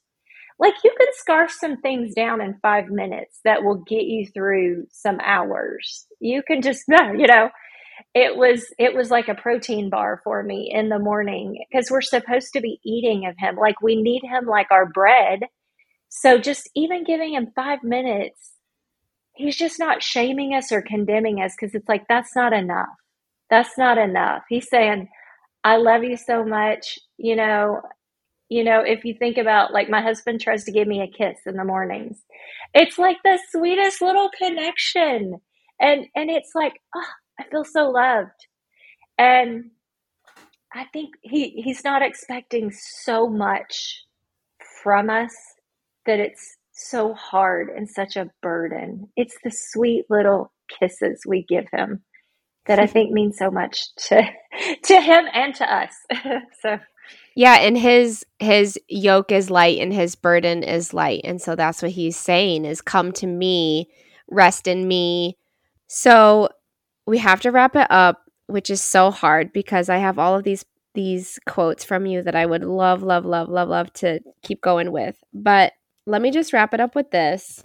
like 0.60 0.76
you 0.84 0.94
can 0.98 1.08
scarf 1.14 1.52
some 1.52 1.78
things 1.82 2.16
down 2.16 2.42
in 2.42 2.60
five 2.62 2.90
minutes 2.90 3.40
that 3.46 3.64
will 3.64 3.84
get 3.88 4.04
you 4.04 4.28
through 4.34 4.86
some 4.92 5.20
hours. 5.22 6.08
You 6.20 6.44
can 6.44 6.62
just, 6.62 6.84
you 6.90 7.28
know, 7.28 7.50
it 8.16 8.38
was 8.38 8.66
it 8.80 8.96
was 8.96 9.12
like 9.12 9.30
a 9.30 9.36
protein 9.36 9.90
bar 9.90 10.22
for 10.24 10.44
me 10.44 10.72
in 10.74 10.90
the 10.90 11.00
morning 11.00 11.64
because 11.72 11.92
we're 11.92 12.02
supposed 12.02 12.54
to 12.54 12.62
be 12.62 12.80
eating 12.86 13.26
of 13.28 13.36
him 13.40 13.58
like 13.58 13.82
we 13.82 14.02
need 14.02 14.22
him 14.24 14.46
like 14.48 14.68
our 14.72 14.88
bread 14.88 15.42
So 16.10 16.38
just 16.38 16.70
even 16.76 17.04
giving 17.04 17.34
him 17.34 17.52
five 17.56 17.80
minutes, 17.84 18.54
he's 19.36 19.58
just 19.58 19.80
not 19.80 20.04
shaming 20.04 20.54
us 20.56 20.72
or 20.72 20.84
condemning 20.84 21.42
us 21.42 21.54
because 21.60 21.76
it's 21.76 21.90
like, 21.90 22.06
that's 22.10 22.36
not 22.36 22.54
enough. 22.54 22.88
That's 23.50 23.78
not 23.78 23.98
enough. 23.98 24.44
He's 24.50 24.70
saying, 24.70 25.10
I 25.64 25.78
love 25.78 26.04
you 26.04 26.18
so 26.18 26.46
much. 26.46 27.00
You 27.18 27.36
know, 27.38 27.82
you 28.50 28.64
know, 28.64 28.82
if 28.82 29.06
you 29.06 29.14
think 29.18 29.38
about 29.38 29.74
like 29.74 29.90
my 29.90 30.02
husband 30.02 30.42
tries 30.42 30.64
to 30.66 30.72
give 30.72 30.88
me 30.88 31.02
a 31.02 31.08
kiss 31.08 31.38
in 31.46 31.56
the 31.56 31.64
mornings, 31.64 32.20
it's 32.74 32.98
like 32.98 33.18
the 33.24 33.40
sweetest 33.52 34.02
little 34.02 34.30
connection. 34.38 35.40
And 35.80 36.08
and 36.16 36.30
it's 36.30 36.52
like, 36.56 36.74
oh, 36.96 37.08
I 37.40 37.44
feel 37.50 37.64
so 37.64 37.90
loved. 37.90 38.48
And 39.18 39.72
I 40.74 40.86
think 40.92 41.10
he 41.22 41.62
he's 41.64 41.84
not 41.84 42.02
expecting 42.02 42.72
so 42.72 43.28
much 43.28 44.04
from 44.84 45.10
us 45.10 45.36
that 46.06 46.20
it's 46.20 46.58
so 46.72 47.14
hard 47.14 47.70
and 47.70 47.88
such 47.88 48.16
a 48.16 48.32
burden. 48.42 49.10
It's 49.16 49.38
the 49.44 49.52
sweet 49.54 50.06
little 50.10 50.52
kisses 50.80 51.22
we 51.28 51.46
give 51.48 51.66
him 51.72 52.02
that 52.66 52.80
I 52.80 52.88
think 52.88 53.12
mean 53.12 53.32
so 53.34 53.52
much 53.52 53.94
to 54.08 54.24
to 54.84 55.02
him 55.02 55.26
and 55.34 55.54
to 55.56 55.74
us. 55.74 55.94
so 56.62 56.80
yeah, 57.36 57.56
and 57.56 57.78
his 57.78 58.26
his 58.40 58.78
yoke 58.88 59.32
is 59.32 59.50
light 59.50 59.80
and 59.80 59.94
his 59.94 60.16
burden 60.16 60.64
is 60.64 60.94
light. 60.94 61.22
And 61.24 61.42
so 61.42 61.56
that's 61.56 61.82
what 61.82 61.92
he's 61.92 62.18
saying 62.18 62.66
is 62.66 62.82
come 62.82 63.12
to 63.14 63.28
me, 63.28 63.90
rest 64.30 64.68
in 64.68 64.88
me. 64.88 65.38
So 65.88 66.50
we 67.06 67.18
have 67.20 67.42
to 67.42 67.52
wrap 67.52 67.76
it 67.76 67.88
up, 67.90 68.30
which 68.48 68.70
is 68.70 68.82
so 68.82 69.12
hard 69.12 69.52
because 69.54 69.90
I 69.90 69.98
have 69.98 70.20
all 70.20 70.36
of 70.36 70.44
these 70.44 70.66
these 70.96 71.40
quotes 71.48 71.84
from 71.84 72.06
you 72.06 72.22
that 72.24 72.36
I 72.36 72.46
would 72.46 72.64
love 72.64 73.04
love 73.04 73.26
love 73.26 73.50
love 73.50 73.70
love 73.70 73.94
to 73.94 74.20
keep 74.42 74.62
going 74.62 74.92
with. 74.92 75.16
But 75.34 75.74
let 76.06 76.22
me 76.22 76.32
just 76.32 76.54
wrap 76.54 76.74
it 76.74 76.80
up 76.80 76.96
with 76.96 77.12
this. 77.12 77.64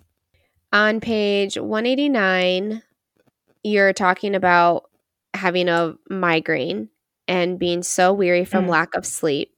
On 0.73 1.01
page 1.01 1.57
189, 1.57 2.83
you're 3.63 3.93
talking 3.93 4.35
about 4.35 4.91
having 5.33 5.69
a 5.69 5.95
migraine 6.11 6.89
and 7.27 7.59
being 7.59 7.83
so 7.83 8.13
weary 8.13 8.45
from 8.45 8.67
mm. 8.67 8.71
lack 8.71 8.95
of 8.95 9.07
sleep. 9.07 9.54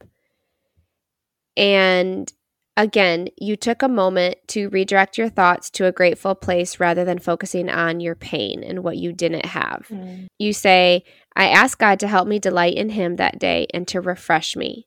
And 1.56 2.32
again, 2.76 3.28
you 3.38 3.56
took 3.56 3.82
a 3.82 3.88
moment 3.88 4.36
to 4.48 4.68
redirect 4.68 5.18
your 5.18 5.28
thoughts 5.28 5.70
to 5.70 5.86
a 5.86 5.92
grateful 5.92 6.34
place 6.34 6.78
rather 6.78 7.04
than 7.04 7.18
focusing 7.18 7.68
on 7.70 8.00
your 8.00 8.14
pain 8.14 8.62
and 8.62 8.84
what 8.84 8.98
you 8.98 9.12
didn't 9.12 9.46
have. 9.46 9.86
Mm. 9.90 10.26
You 10.38 10.52
say, 10.52 11.04
I 11.34 11.48
asked 11.48 11.78
God 11.78 11.98
to 12.00 12.08
help 12.08 12.28
me 12.28 12.38
delight 12.38 12.74
in 12.74 12.90
Him 12.90 13.16
that 13.16 13.38
day 13.38 13.66
and 13.72 13.88
to 13.88 14.00
refresh 14.00 14.56
me. 14.56 14.86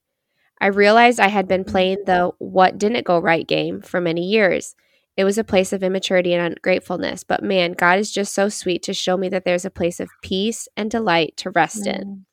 I 0.61 0.67
realized 0.67 1.19
I 1.19 1.27
had 1.27 1.47
been 1.47 1.63
mm. 1.63 1.71
playing 1.71 2.03
the 2.05 2.31
what 2.37 2.77
didn't 2.77 3.05
go 3.05 3.19
right 3.19 3.47
game 3.47 3.81
for 3.81 3.99
many 3.99 4.27
years. 4.27 4.75
It 5.17 5.25
was 5.25 5.37
a 5.37 5.43
place 5.43 5.73
of 5.73 5.83
immaturity 5.83 6.33
and 6.33 6.53
ungratefulness, 6.53 7.25
but 7.25 7.43
man, 7.43 7.73
God 7.73 7.99
is 7.99 8.09
just 8.09 8.33
so 8.33 8.47
sweet 8.47 8.83
to 8.83 8.93
show 8.93 9.17
me 9.17 9.27
that 9.29 9.43
there's 9.43 9.65
a 9.65 9.69
place 9.69 9.99
of 9.99 10.09
peace 10.21 10.67
and 10.77 10.89
delight 10.89 11.35
to 11.37 11.49
rest 11.49 11.83
mm. 11.83 11.93
in. 11.93 12.25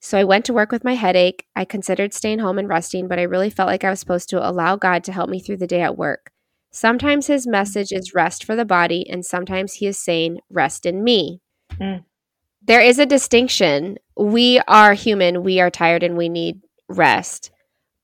So 0.00 0.16
I 0.18 0.24
went 0.24 0.44
to 0.46 0.52
work 0.52 0.70
with 0.70 0.84
my 0.84 0.94
headache. 0.94 1.46
I 1.56 1.64
considered 1.64 2.14
staying 2.14 2.38
home 2.38 2.58
and 2.58 2.68
resting, 2.68 3.08
but 3.08 3.18
I 3.18 3.22
really 3.22 3.50
felt 3.50 3.68
like 3.68 3.84
I 3.84 3.90
was 3.90 4.00
supposed 4.00 4.28
to 4.30 4.48
allow 4.48 4.76
God 4.76 5.02
to 5.04 5.12
help 5.12 5.28
me 5.28 5.40
through 5.40 5.56
the 5.56 5.66
day 5.66 5.82
at 5.82 5.98
work. 5.98 6.30
Sometimes 6.70 7.26
his 7.26 7.46
message 7.46 7.92
is 7.92 8.14
rest 8.14 8.44
for 8.44 8.54
the 8.54 8.64
body, 8.64 9.08
and 9.08 9.24
sometimes 9.24 9.74
he 9.74 9.86
is 9.86 9.98
saying 9.98 10.38
rest 10.50 10.86
in 10.86 11.02
me. 11.02 11.40
Mm. 11.80 12.04
There 12.62 12.80
is 12.80 12.98
a 12.98 13.06
distinction. 13.06 13.98
We 14.16 14.60
are 14.68 14.94
human, 14.94 15.42
we 15.42 15.60
are 15.60 15.70
tired, 15.70 16.02
and 16.02 16.16
we 16.16 16.28
need 16.28 16.60
rest. 16.88 17.50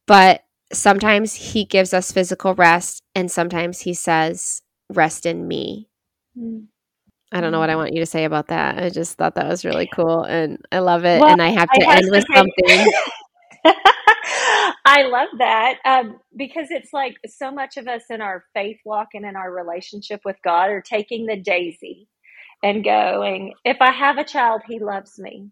But 0.07 0.43
sometimes 0.73 1.35
he 1.35 1.65
gives 1.65 1.93
us 1.95 2.11
physical 2.11 2.55
rest, 2.55 3.03
and 3.15 3.31
sometimes 3.31 3.81
he 3.81 3.95
says, 3.95 4.63
rest 4.93 5.27
in 5.27 5.47
me. 5.47 5.89
Mm. 6.37 6.67
I 7.35 7.41
don't 7.41 7.51
know 7.51 7.59
what 7.59 7.69
I 7.69 7.75
want 7.75 7.93
you 7.93 8.01
to 8.01 8.07
say 8.07 8.25
about 8.25 8.47
that. 8.49 8.79
I 8.79 8.91
just 8.91 9.19
thought 9.19 9.35
that 9.35 9.49
was 9.49 9.65
really 9.65 9.87
cool 9.93 10.23
and 10.23 10.65
I 10.71 10.79
love 10.79 11.05
it. 11.05 11.21
Well, 11.21 11.33
and 11.33 11.43
I 11.43 11.49
have 11.49 11.69
to 11.69 11.87
I 11.87 11.97
end 11.97 12.09
with 12.11 12.25
something. 12.33 12.93
I 14.87 15.03
love 15.03 15.29
that 15.39 15.79
um, 15.85 16.21
because 16.37 16.69
it's 16.71 16.93
like 16.93 17.17
so 17.27 17.51
much 17.51 17.77
of 17.77 17.89
us 17.89 18.03
in 18.09 18.21
our 18.21 18.45
faith 18.55 18.79
walk 18.85 19.09
and 19.15 19.25
in 19.25 19.35
our 19.35 19.51
relationship 19.51 20.21
with 20.25 20.37
God 20.45 20.71
are 20.71 20.81
taking 20.81 21.27
the 21.27 21.37
daisy 21.37 22.07
and 22.63 22.85
going, 22.85 23.55
if 23.65 23.79
I 23.81 23.91
have 23.91 24.19
a 24.19 24.25
child, 24.25 24.63
he 24.69 24.79
loves 24.79 25.19
me. 25.19 25.49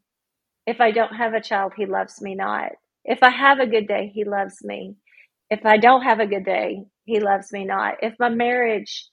If 0.66 0.80
I 0.80 0.92
don't 0.92 1.16
have 1.16 1.34
a 1.34 1.40
child, 1.40 1.72
he 1.76 1.86
loves 1.86 2.22
me 2.22 2.36
not. 2.36 2.72
If 3.04 3.18
I 3.22 3.30
have 3.30 3.58
a 3.58 3.66
good 3.66 3.88
day, 3.88 4.12
he 4.14 4.24
loves 4.24 4.62
me. 4.62 4.94
If 5.50 5.66
I 5.66 5.78
don't 5.78 6.02
have 6.02 6.20
a 6.20 6.26
good 6.26 6.44
day, 6.44 6.84
he 7.04 7.18
loves 7.18 7.52
me 7.52 7.64
not. 7.64 7.96
If 8.02 8.14
my 8.20 8.28
marriage 8.28 9.08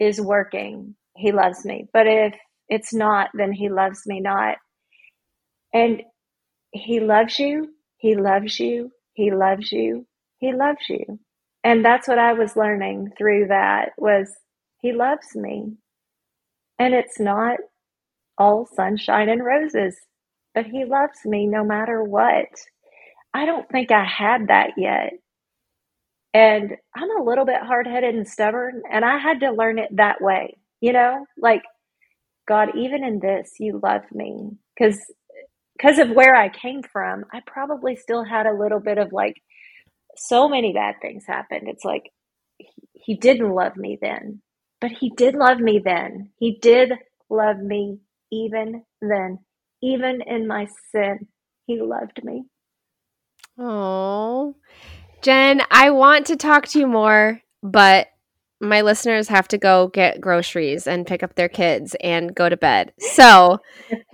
is 0.00 0.18
working, 0.18 0.94
he 1.16 1.32
loves 1.32 1.64
me. 1.64 1.88
But 1.92 2.06
if 2.06 2.34
it's 2.68 2.94
not, 2.94 3.30
then 3.34 3.52
he 3.52 3.68
loves 3.70 4.02
me 4.06 4.20
not. 4.20 4.56
And 5.74 6.02
he 6.72 7.00
loves 7.00 7.38
you. 7.38 7.70
He 7.98 8.16
loves 8.16 8.60
you. 8.60 8.92
He 9.14 9.32
loves 9.32 9.72
you. 9.72 10.06
He 10.38 10.52
loves 10.54 10.88
you. 10.88 11.20
And 11.64 11.84
that's 11.84 12.08
what 12.08 12.18
I 12.18 12.34
was 12.34 12.56
learning 12.56 13.12
through 13.18 13.48
that 13.48 13.90
was 13.98 14.34
he 14.80 14.92
loves 14.92 15.34
me. 15.34 15.74
And 16.78 16.94
it's 16.94 17.20
not 17.20 17.58
all 18.38 18.66
sunshine 18.66 19.28
and 19.28 19.44
roses, 19.44 19.96
but 20.54 20.66
he 20.66 20.84
loves 20.84 21.18
me 21.24 21.46
no 21.46 21.64
matter 21.64 22.02
what. 22.02 22.46
I 23.34 23.46
don't 23.46 23.68
think 23.70 23.90
I 23.92 24.04
had 24.04 24.48
that 24.48 24.72
yet. 24.76 25.12
And 26.34 26.76
I'm 26.94 27.20
a 27.20 27.24
little 27.24 27.44
bit 27.44 27.62
hard 27.62 27.86
headed 27.86 28.14
and 28.14 28.28
stubborn, 28.28 28.82
and 28.90 29.04
I 29.04 29.18
had 29.18 29.40
to 29.40 29.50
learn 29.52 29.78
it 29.78 29.96
that 29.96 30.20
way. 30.20 30.56
You 30.86 30.92
know, 30.92 31.26
like 31.36 31.62
God, 32.46 32.68
even 32.76 33.02
in 33.02 33.18
this, 33.18 33.54
you 33.58 33.80
love 33.82 34.02
me 34.12 34.50
because 34.78 35.00
because 35.76 35.98
of 35.98 36.10
where 36.10 36.36
I 36.36 36.48
came 36.48 36.84
from. 36.84 37.24
I 37.32 37.40
probably 37.44 37.96
still 37.96 38.22
had 38.22 38.46
a 38.46 38.56
little 38.56 38.78
bit 38.78 38.96
of 38.96 39.12
like 39.12 39.34
so 40.16 40.48
many 40.48 40.72
bad 40.72 40.94
things 41.02 41.24
happened. 41.26 41.62
It's 41.66 41.84
like 41.84 42.04
he, 42.56 42.68
he 42.92 43.16
didn't 43.16 43.50
love 43.50 43.76
me 43.76 43.98
then, 44.00 44.42
but 44.80 44.92
he 44.92 45.10
did 45.10 45.34
love 45.34 45.58
me 45.58 45.80
then. 45.84 46.30
He 46.38 46.56
did 46.62 46.92
love 47.28 47.58
me 47.58 47.98
even 48.30 48.84
then, 49.02 49.40
even 49.82 50.22
in 50.24 50.46
my 50.46 50.68
sin. 50.92 51.26
He 51.66 51.80
loved 51.80 52.22
me. 52.22 52.44
Oh, 53.58 54.54
Jen, 55.20 55.62
I 55.68 55.90
want 55.90 56.26
to 56.26 56.36
talk 56.36 56.68
to 56.68 56.78
you 56.78 56.86
more, 56.86 57.42
but 57.60 58.06
my 58.60 58.80
listeners 58.80 59.28
have 59.28 59.48
to 59.48 59.58
go 59.58 59.88
get 59.88 60.20
groceries 60.20 60.86
and 60.86 61.06
pick 61.06 61.22
up 61.22 61.34
their 61.34 61.48
kids 61.48 61.94
and 62.00 62.34
go 62.34 62.48
to 62.48 62.56
bed. 62.56 62.92
So, 62.98 63.58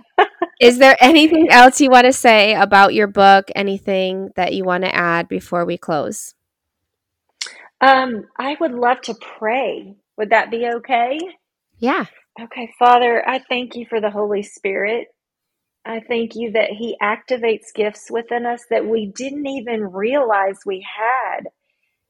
is 0.61 0.79
there 0.79 0.97
anything 0.99 1.47
else 1.49 1.79
you 1.79 1.89
want 1.89 2.05
to 2.05 2.13
say 2.13 2.53
about 2.53 2.93
your 2.93 3.07
book? 3.07 3.49
Anything 3.55 4.31
that 4.35 4.53
you 4.53 4.63
want 4.63 4.83
to 4.83 4.93
add 4.93 5.27
before 5.27 5.65
we 5.65 5.77
close? 5.77 6.35
Um, 7.81 8.25
I 8.39 8.55
would 8.59 8.73
love 8.73 9.01
to 9.01 9.15
pray. 9.15 9.95
Would 10.17 10.29
that 10.29 10.51
be 10.51 10.67
okay? 10.75 11.19
Yeah. 11.79 12.05
Okay, 12.41 12.71
Father, 12.79 13.27
I 13.27 13.39
thank 13.39 13.75
you 13.75 13.85
for 13.89 13.99
the 13.99 14.09
Holy 14.09 14.41
Spirit. 14.41 15.07
I 15.85 15.99
thank 15.99 16.35
you 16.35 16.51
that 16.53 16.69
He 16.69 16.97
activates 17.01 17.73
gifts 17.73 18.09
within 18.09 18.45
us 18.45 18.63
that 18.69 18.85
we 18.85 19.07
didn't 19.07 19.45
even 19.45 19.91
realize 19.91 20.59
we 20.65 20.85
had. 20.97 21.49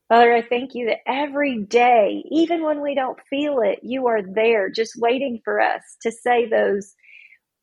Father, 0.09 0.33
I 0.33 0.43
thank 0.43 0.75
you 0.75 0.87
that 0.87 0.99
every 1.11 1.65
day, 1.65 2.23
even 2.31 2.63
when 2.63 2.81
we 2.81 2.95
don't 2.95 3.19
feel 3.29 3.61
it, 3.61 3.81
you 3.83 4.07
are 4.07 4.21
there 4.23 4.71
just 4.71 4.93
waiting 4.97 5.41
for 5.45 5.61
us 5.61 5.81
to 6.03 6.13
say 6.13 6.49
those, 6.49 6.93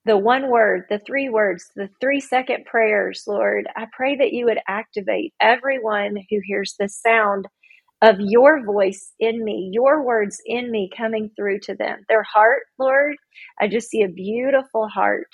the 0.07 0.19
one 0.19 0.51
word, 0.51 0.85
the 0.91 1.01
three 1.07 1.29
words, 1.31 1.65
the 1.77 1.91
three 2.01 2.21
second 2.21 2.67
prayers, 2.67 3.25
Lord. 3.29 3.67
I 3.77 3.87
pray 3.93 4.17
that 4.19 4.33
you 4.33 4.47
would 4.47 4.61
activate 4.69 5.35
everyone 5.41 6.17
who 6.31 6.41
hears 6.45 6.77
the 6.79 6.89
sound 6.89 7.47
of 8.03 8.17
your 8.21 8.65
voice 8.65 9.13
in 9.21 9.45
me, 9.45 9.71
your 9.73 10.05
words 10.05 10.39
in 10.47 10.71
me 10.71 10.91
coming 10.97 11.31
through 11.37 11.61
to 11.61 11.75
them. 11.77 12.05
Their 12.09 12.23
heart, 12.25 12.63
Lord, 12.79 13.17
I 13.61 13.69
just 13.69 13.91
see 13.91 14.03
a 14.03 14.09
beautiful 14.09 14.89
heart. 14.89 15.29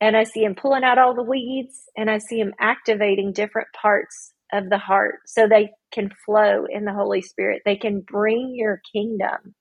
And 0.00 0.16
I 0.16 0.24
see 0.24 0.44
him 0.44 0.56
pulling 0.56 0.84
out 0.84 0.98
all 0.98 1.14
the 1.14 1.24
weeds 1.24 1.84
and 1.96 2.10
I 2.10 2.18
see 2.18 2.40
him 2.40 2.54
activating 2.60 3.32
different 3.32 3.68
parts 3.80 4.32
of 4.52 4.70
the 4.70 4.78
heart 4.78 5.20
so 5.26 5.46
they 5.46 5.70
can 5.92 6.10
flow 6.24 6.64
in 6.68 6.84
the 6.84 6.92
Holy 6.92 7.22
Spirit. 7.22 7.62
They 7.64 7.76
can 7.76 8.00
bring 8.00 8.54
your 8.54 8.80
kingdom, 8.92 9.54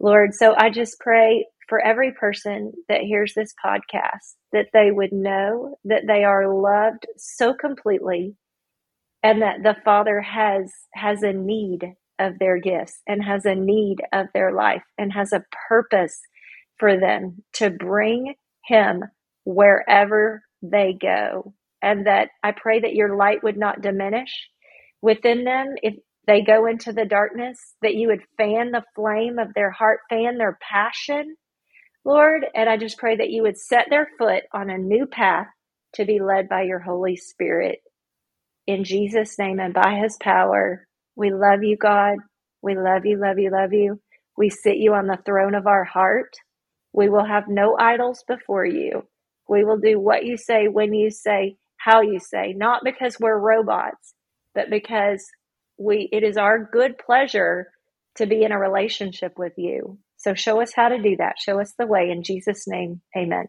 Lord. 0.00 0.34
So 0.34 0.54
I 0.56 0.70
just 0.70 0.98
pray 1.00 1.46
for 1.68 1.84
every 1.84 2.12
person 2.12 2.72
that 2.88 3.00
hears 3.00 3.34
this 3.34 3.54
podcast 3.64 4.34
that 4.52 4.68
they 4.72 4.90
would 4.90 5.12
know 5.12 5.76
that 5.84 6.04
they 6.06 6.24
are 6.24 6.52
loved 6.54 7.06
so 7.16 7.54
completely 7.54 8.36
and 9.22 9.42
that 9.42 9.62
the 9.62 9.76
Father 9.84 10.20
has 10.20 10.72
has 10.94 11.22
a 11.22 11.32
need 11.32 11.94
of 12.18 12.38
their 12.38 12.58
gifts 12.58 13.00
and 13.06 13.22
has 13.22 13.44
a 13.44 13.54
need 13.54 13.98
of 14.12 14.26
their 14.32 14.52
life 14.52 14.82
and 14.96 15.12
has 15.12 15.32
a 15.32 15.44
purpose 15.68 16.20
for 16.78 16.98
them 16.98 17.42
to 17.54 17.70
bring 17.70 18.34
him 18.64 19.02
wherever 19.44 20.42
they 20.62 20.96
go 21.00 21.52
and 21.86 22.08
that 22.08 22.30
I 22.44 22.52
pray 22.52 22.80
that 22.82 22.96
your 22.96 23.16
light 23.16 23.44
would 23.44 23.58
not 23.58 23.82
diminish 23.82 24.48
within 25.02 25.44
them. 25.44 25.76
If 25.82 25.96
they 26.28 26.42
go 26.42 26.66
into 26.66 26.92
the 26.92 27.06
darkness, 27.06 27.60
that 27.82 27.96
you 27.96 28.08
would 28.10 28.24
fan 28.38 28.72
the 28.72 28.84
flame 28.96 29.38
of 29.40 29.54
their 29.54 29.72
heart, 29.72 30.00
fan 30.10 30.38
their 30.38 30.58
passion, 30.62 31.36
Lord. 32.04 32.46
And 32.54 32.68
I 32.70 32.78
just 32.78 32.98
pray 32.98 33.16
that 33.16 33.30
you 33.30 33.42
would 33.44 33.58
set 33.58 33.86
their 33.90 34.08
foot 34.18 34.44
on 34.54 34.70
a 34.70 34.78
new 34.78 35.06
path 35.06 35.48
to 35.96 36.06
be 36.06 36.20
led 36.20 36.48
by 36.48 36.62
your 36.62 36.80
Holy 36.80 37.16
Spirit. 37.16 37.80
In 38.66 38.84
Jesus' 38.86 39.38
name 39.38 39.60
and 39.60 39.74
by 39.74 40.00
his 40.02 40.18
power, 40.22 40.88
we 41.16 41.32
love 41.32 41.64
you, 41.64 41.76
God. 41.76 42.18
We 42.62 42.76
love 42.76 43.06
you, 43.06 43.18
love 43.20 43.38
you, 43.38 43.52
love 43.52 43.74
you. 43.74 44.00
We 44.38 44.50
sit 44.50 44.78
you 44.78 44.94
on 44.94 45.08
the 45.08 45.20
throne 45.26 45.54
of 45.56 45.68
our 45.68 45.84
heart. 45.84 46.34
We 46.94 47.10
will 47.10 47.26
have 47.26 47.48
no 47.48 47.76
idols 47.78 48.24
before 48.28 48.66
you. 48.66 49.04
We 49.48 49.64
will 49.64 49.78
do 49.78 50.00
what 50.00 50.26
you 50.26 50.38
say, 50.38 50.68
when 50.68 50.94
you 50.94 51.10
say, 51.12 51.58
how 51.86 52.00
you 52.00 52.18
say, 52.18 52.52
not 52.52 52.82
because 52.82 53.16
we're 53.20 53.38
robots, 53.38 54.14
but 54.54 54.68
because 54.70 55.24
we 55.78 56.08
it 56.10 56.24
is 56.24 56.36
our 56.36 56.68
good 56.72 56.98
pleasure 56.98 57.68
to 58.16 58.26
be 58.26 58.42
in 58.42 58.50
a 58.50 58.58
relationship 58.58 59.38
with 59.38 59.52
you. 59.56 59.98
So 60.16 60.34
show 60.34 60.60
us 60.60 60.72
how 60.74 60.88
to 60.88 61.00
do 61.00 61.16
that. 61.18 61.36
Show 61.38 61.60
us 61.60 61.74
the 61.78 61.86
way 61.86 62.10
in 62.10 62.24
Jesus 62.24 62.66
name. 62.66 63.02
Amen. 63.16 63.46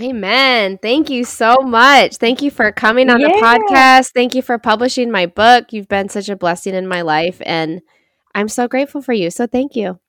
Amen. 0.00 0.78
Thank 0.80 1.10
you 1.10 1.24
so 1.24 1.56
much. 1.62 2.16
Thank 2.16 2.40
you 2.40 2.50
for 2.50 2.72
coming 2.72 3.10
on 3.10 3.20
yeah. 3.20 3.28
the 3.28 3.34
podcast. 3.34 4.12
Thank 4.14 4.34
you 4.34 4.40
for 4.40 4.58
publishing 4.58 5.10
my 5.10 5.26
book. 5.26 5.72
You've 5.72 5.88
been 5.88 6.08
such 6.08 6.30
a 6.30 6.36
blessing 6.36 6.74
in 6.74 6.88
my 6.88 7.02
life 7.02 7.42
and 7.44 7.82
I'm 8.34 8.48
so 8.48 8.66
grateful 8.66 9.02
for 9.02 9.12
you. 9.12 9.30
So 9.30 9.46
thank 9.46 9.76
you. 9.76 10.00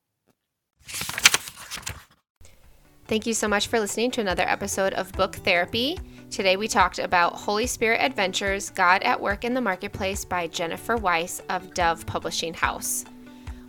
Thank 3.07 3.27
you 3.27 3.33
so 3.33 3.47
much 3.47 3.67
for 3.67 3.79
listening 3.79 4.11
to 4.11 4.21
another 4.21 4.43
episode 4.47 4.93
of 4.93 5.11
Book 5.11 5.35
Therapy. 5.35 5.99
Today 6.31 6.57
we 6.57 6.67
talked 6.67 6.99
about 6.99 7.33
Holy 7.33 7.67
Spirit 7.67 8.01
Adventures 8.01 8.69
God 8.69 9.03
at 9.03 9.19
Work 9.19 9.45
in 9.45 9.53
the 9.53 9.61
Marketplace 9.61 10.25
by 10.25 10.47
Jennifer 10.47 10.97
Weiss 10.97 11.41
of 11.49 11.73
Dove 11.73 12.05
Publishing 12.05 12.53
House. 12.53 13.05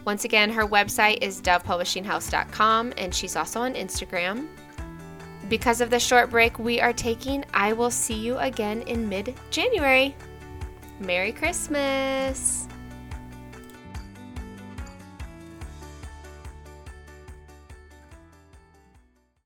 Once 0.05 0.25
again, 0.25 0.51
her 0.51 0.66
website 0.66 1.23
is 1.23 1.40
dovepublishinghouse.com 1.40 2.92
and 2.97 3.14
she's 3.14 3.37
also 3.37 3.61
on 3.61 3.75
Instagram. 3.75 4.49
Because 5.49 5.81
of 5.81 5.90
the 5.90 6.01
short 6.01 6.31
break 6.31 6.59
we 6.59 6.81
are 6.81 6.92
taking, 6.92 7.45
I 7.55 7.73
will 7.73 7.90
see 7.90 8.14
you 8.14 8.38
again 8.38 8.83
in 8.83 9.09
mid 9.09 9.35
January. 9.51 10.16
Merry 10.99 11.33
Christmas! 11.33 12.65